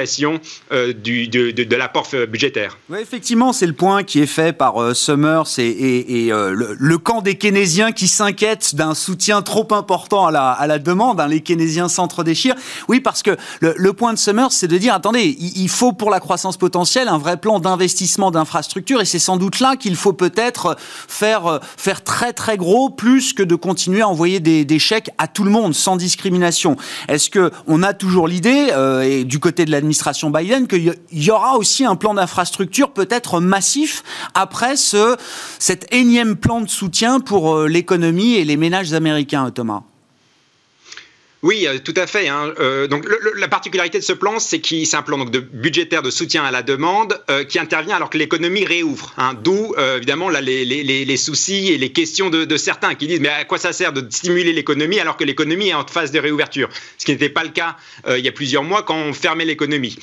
euh, 0.72 0.94
du, 0.94 1.28
de, 1.28 1.52
de, 1.52 1.76
l'apport 1.76 2.08
budgétaire. 2.30 2.78
Oui, 2.90 3.00
effectivement, 3.02 3.54
c'est 3.54 3.68
le 3.68 3.74
point 3.74 4.04
qui 4.04 4.20
est 4.22 4.26
fait 4.26 4.56
par 4.56 4.82
euh, 4.82 4.94
Summers 4.94 5.48
et, 5.58 6.30
euh, 6.32 6.76
le, 6.78 6.98
camp 6.98 7.22
des 7.22 7.36
keynésiens 7.36 7.92
qui 7.92 8.08
s'inquiètent 8.08 8.76
d'un 8.76 8.94
soutien 8.94 9.42
trop 9.42 9.68
important 9.72 10.28
à 10.28 10.32
la, 10.32 10.52
à 10.52 10.68
la 10.68 10.80
demande. 10.80 11.20
Hein, 11.20 11.28
les 11.28 11.42
keynésiens 11.42 11.88
s'entre-déchirent. 11.88 12.56
Oui, 12.88 13.00
parce 13.00 13.24
que 13.24 13.38
le, 13.62 13.94
point 13.94 14.14
de 14.14 14.18
Summers, 14.18 14.52
c'est 14.52 14.68
de 14.68 14.78
dire, 14.78 14.94
attendez, 14.94 15.38
il, 15.40 15.70
faut 15.70 15.94
pour 15.94 16.10
la 16.10 16.20
croissance 16.20 16.58
potentielle 16.58 17.08
un 17.08 17.18
vrai 17.18 17.38
plan 17.38 17.60
d'investissement 17.60 18.32
d'infrastructure 18.32 19.02
et 19.02 19.06
c'est 19.06 19.20
sans 19.20 19.38
doute 19.38 19.60
là 19.60 19.76
qu'il 19.76 19.96
faut 19.96 20.14
peut-être 20.14 20.76
faire, 20.80 21.60
faire 21.78 22.04
très 22.04 22.34
très 22.34 22.58
gros 22.58 22.90
plus 22.90 23.34
que 23.34 23.44
de 23.44 23.56
continuer 23.56 24.02
à 24.02 24.08
envoyer 24.08 24.40
des, 24.40 24.66
des 24.66 24.80
chèques 24.80 25.10
à 25.18 25.28
tout 25.28 25.44
le 25.44 25.52
monde 25.52 25.74
sans 25.74 25.96
discrimination. 25.96 26.76
Est-ce 27.08 27.30
que 27.30 27.52
on 27.68 27.84
a 27.84 27.94
toujours 27.94 28.28
l'idée, 28.28 28.70
et 29.04 29.24
du 29.24 29.40
côté 29.40 29.66
de 29.66 29.72
la 29.72 29.82
l'administration 29.86 30.32
Biden 30.32 30.68
qu'il 30.68 30.96
y 31.12 31.32
aura 31.32 31.58
aussi 31.58 31.86
un 31.86 31.96
plan 31.96 32.16
d'infrastructure 32.16 32.92
peut-être 32.92 33.40
massif 33.40 34.04
après 34.34 34.76
ce, 34.76 35.16
cet 35.60 35.94
énième 35.94 36.36
plan 36.36 36.62
de 36.62 36.70
soutien 36.70 37.20
pour 37.20 37.56
euh, 37.56 37.68
l'économie 37.68 38.34
et 38.34 38.46
les 38.46 38.58
ménages 38.58 38.94
américains, 38.94 39.52
Thomas 39.52 39.84
oui, 41.44 41.68
euh, 41.68 41.78
tout 41.78 41.94
à 41.96 42.08
fait. 42.08 42.28
Hein. 42.28 42.54
Euh, 42.60 42.88
donc 42.88 43.06
la 43.36 43.48
particularité 43.48 44.00
de 44.00 44.04
ce 44.04 44.14
plan, 44.14 44.40
c'est 44.40 44.60
qu'il 44.60 44.88
c'est 44.88 44.98
un 44.98 45.02
plan 45.02 45.18
donc, 45.18 45.32
de 45.32 45.40
budgétaire 45.40 46.02
de 46.02 46.10
soutien 46.10 46.44
à 46.44 46.50
la 46.50 46.64
demande 46.64 47.22
euh, 47.30 47.44
qui 47.44 47.60
intervient 47.60 47.96
alors 47.96 48.10
que 48.10 48.18
l'économie 48.18 48.66
réouvre. 48.66 49.14
Hein. 49.18 49.34
D'où 49.44 49.76
évidemment 49.98 50.30
là, 50.30 50.42
les, 50.42 51.18
soucis 51.18 51.72
et 51.72 51.78
les 51.78 51.92
questions 51.92 52.30
de, 52.30 52.58
certains 52.58 52.96
qui 52.96 53.08
disent 53.08 53.20
mais 53.20 53.30
à 53.30 53.46
quoi 53.46 53.58
ça 53.58 53.74
sert 53.74 53.94
de 53.94 54.06
stimuler 54.10 54.54
l'économie 54.54 55.00
alors 55.00 55.18
que 55.18 55.24
l'économie 55.24 55.70
est 55.70 55.74
en 55.74 55.86
phase 55.86 56.12
de 56.12 56.20
réouverture, 56.20 56.70
ce 56.98 57.06
qui 57.06 57.12
n'était 57.12 57.30
pas 57.30 57.44
le 57.44 57.50
cas 57.50 57.76
il 58.10 58.24
y 58.24 58.28
a 58.28 58.32
plusieurs 58.32 58.64
mois 58.64 58.84
quand 58.84 58.96
on 58.96 59.14
fermait 59.14 59.46
l'économie. 59.46 59.98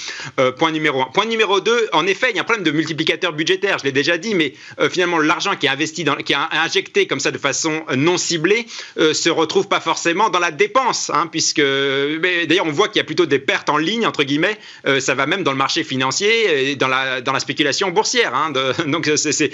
point 0.58 0.70
numéro 0.70 1.02
un. 1.02 1.06
Point 1.06 1.26
numéro 1.26 1.60
deux, 1.60 1.88
en 1.92 2.06
effet, 2.06 2.28
il 2.30 2.36
y 2.36 2.38
a 2.38 2.42
un 2.42 2.44
problème 2.44 2.64
de 2.64 2.70
multiplicateur 2.70 3.32
budgétaire. 3.32 3.78
Je 3.78 3.84
l'ai 3.84 3.92
déjà 3.92 4.18
dit, 4.18 4.34
mais 4.34 4.54
finalement 4.90 5.18
l'argent 5.18 5.56
qui 5.56 5.66
est 5.66 5.70
investi, 5.70 6.04
qui 6.24 6.32
est 6.32 6.36
injecté 6.52 7.06
comme 7.06 7.20
ça 7.20 7.30
de 7.30 7.38
façon 7.38 7.84
non 7.96 8.16
ciblée, 8.16 8.66
se 8.96 9.30
retrouve 9.30 9.68
pas 9.68 9.80
forcément 9.80 10.30
dans 10.30 10.40
la 10.40 10.50
dépense. 10.50 11.10
Hein, 11.10 11.21
puisque 11.26 11.60
d'ailleurs 11.60 12.66
on 12.66 12.72
voit 12.72 12.88
qu'il 12.88 12.98
y 12.98 13.00
a 13.00 13.04
plutôt 13.04 13.26
des 13.26 13.38
pertes 13.38 13.68
en 13.68 13.76
ligne 13.76 14.06
entre 14.06 14.24
guillemets. 14.24 14.58
Euh, 14.86 15.00
ça 15.00 15.14
va 15.14 15.26
même 15.26 15.42
dans 15.42 15.52
le 15.52 15.56
marché 15.56 15.84
financier 15.84 16.70
et 16.70 16.76
dans 16.76 16.88
la 16.88 17.20
dans 17.20 17.32
la 17.32 17.40
spéculation 17.40 17.90
boursière. 17.90 18.34
Hein, 18.34 18.52
donc 18.86 19.10
c'est 19.14 19.50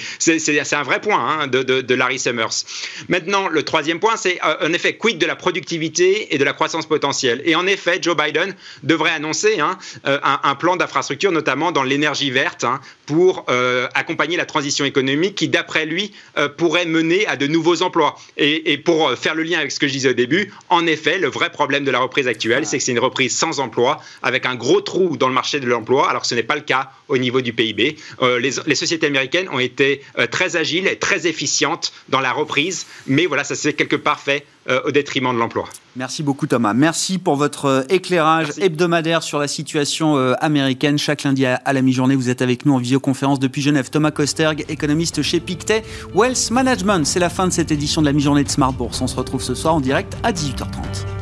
un 0.73 0.83
vrai 0.83 1.01
point 1.01 1.41
hein, 1.41 1.47
de, 1.47 1.63
de, 1.63 1.95
Larry 1.95 2.19
Summers. 2.19 2.65
Maintenant 3.09 3.49
le 3.49 3.63
troisième 3.63 4.01
point 4.01 4.17
c'est 4.17 4.39
euh, 4.45 4.69
en 4.69 4.73
effet 4.73 4.97
quid 4.97 5.19
de 5.19 5.27
la 5.27 5.37
productivité 5.37 6.35
et 6.35 6.39
de 6.39 6.45
la 6.45 6.53
croissance 6.53 6.87
potentielle? 6.87 7.43
Et 7.45 7.55
en 7.55 7.67
effet 7.67 7.99
Joe 8.01 8.17
Biden 8.17 8.55
devrait 8.83 9.13
annoncer 9.13 9.61
hein, 9.61 9.79
euh, 10.07 10.19
un, 10.23 10.55
plan 10.55 10.77
d'infrastructure 10.77 11.31
notamment 11.31 11.73
dans 11.73 11.83
l'énergie 11.83 12.31
verte 12.31 12.65
pour 13.07 13.47
accompagner 13.95 14.37
la 14.37 14.45
transition 14.45 14.85
économique 14.85 15.35
qui 15.35 15.49
d'après 15.49 15.87
lui 15.87 16.13
pourrait 16.57 16.85
mener 16.85 17.27
à 17.27 17.37
de 17.37 17.47
nouveaux 17.47 17.83
emplois. 17.83 18.19
Et, 18.37 18.73
et 18.73 18.79
pour 18.79 19.13
faire 19.13 19.35
le 19.35 19.45
lien 19.45 19.59
avec 19.59 19.73
ce 19.73 19.79
que 19.79 19.87
je 19.87 19.93
disais 19.93 20.11
au 20.11 20.15
début, 20.15 20.53
en 20.69 20.87
effet 20.87 21.19
le 21.19 21.29
vrai 21.29 21.51
problème 21.59 21.69
problème 21.69 21.85
de 21.85 21.91
la 21.91 21.99
reprise 21.99 22.27
actuelle, 22.27 22.65
c'est 22.65 22.79
que 22.79 22.85
c'est 22.85 22.93
une 22.93 22.99
reprise 22.99 23.37
sans 23.37 23.61
emploi, 23.61 24.01
avec 24.23 24.47
un 24.47 24.55
gros 24.55 24.81
trou 24.81 25.19
dans 25.19 25.29
le 25.29 25.35
marché 25.35 25.61
de 25.61 25.67
l'emploi, 25.67 26.09
alors 26.09 26.23
que 26.23 26.29
ce 26.29 26.35
n'est 26.35 26.43
pas 26.43 26.55
le 26.55 26.63
cas 26.63 26.93
au 27.09 27.19
niveau 27.19 27.43
du 27.43 27.53
PIB. 27.53 27.97
Euh, 28.23 28.41
les, 28.41 28.75
sociétés 28.75 29.07
américaines 29.07 29.51
ont 29.51 29.59
été 29.59 30.01
euh, 30.19 30.27
très 30.27 30.57
agiles 30.57 30.87
et 30.87 30.97
très 30.97 31.27
efficientes 31.27 31.93
dans 32.09 32.21
la 32.21 32.33
reprise, 32.33 32.87
mais 33.07 33.27
voilà, 33.27 33.45
ça 33.45 33.55
s'est 33.55 33.75
quelque 33.75 33.97
part 33.97 34.19
fait 34.19 34.47
euh, 34.71 34.81
au 34.87 34.93
détriment 34.93 35.35
de 35.35 35.39
l'emploi. 35.39 35.69
Merci 35.97 36.23
beaucoup 36.23 36.47
Thomas. 36.47 36.73
Merci 36.73 37.19
pour 37.19 37.37
votre 37.37 37.85
éclairage 37.91 38.49
hebdomadaire 38.59 39.23
sur 39.23 39.39
la 39.39 39.49
situation 39.49 40.17
américaine. 40.41 40.97
Chaque 40.97 41.25
lundi 41.25 41.45
à, 41.45 41.61
la 41.73 41.83
mi-journée, 41.83 42.15
vous 42.15 42.31
êtes 42.31 42.41
avec 42.41 42.65
nous 42.65 42.75
en 42.75 42.79
visioconférence 42.79 43.41
depuis 43.41 43.63
Genève. 43.63 43.91
Thomas 43.91 44.13
Kosterg, 44.13 44.65
économiste 44.69 45.23
chez 45.23 45.41
Pictet 45.41 45.83
Wealth 46.15 46.51
Management. 46.51 47.05
C'est 47.05 47.21
la 47.21 47.31
fin 47.31 47.49
de 47.49 47.53
cette 47.53 47.73
édition 47.73 48.01
de 48.01 48.07
la 48.07 48.13
mi-journée 48.13 48.45
de 48.45 48.49
Smart 48.49 48.73
Bourse. 48.73 49.01
On 49.01 49.09
se 49.09 49.17
retrouve 49.17 49.43
ce 49.43 49.55
soir 49.55 49.75
en 49.75 49.81
direct 49.81 50.17
à 50.23 50.33
18h30. 50.33 51.18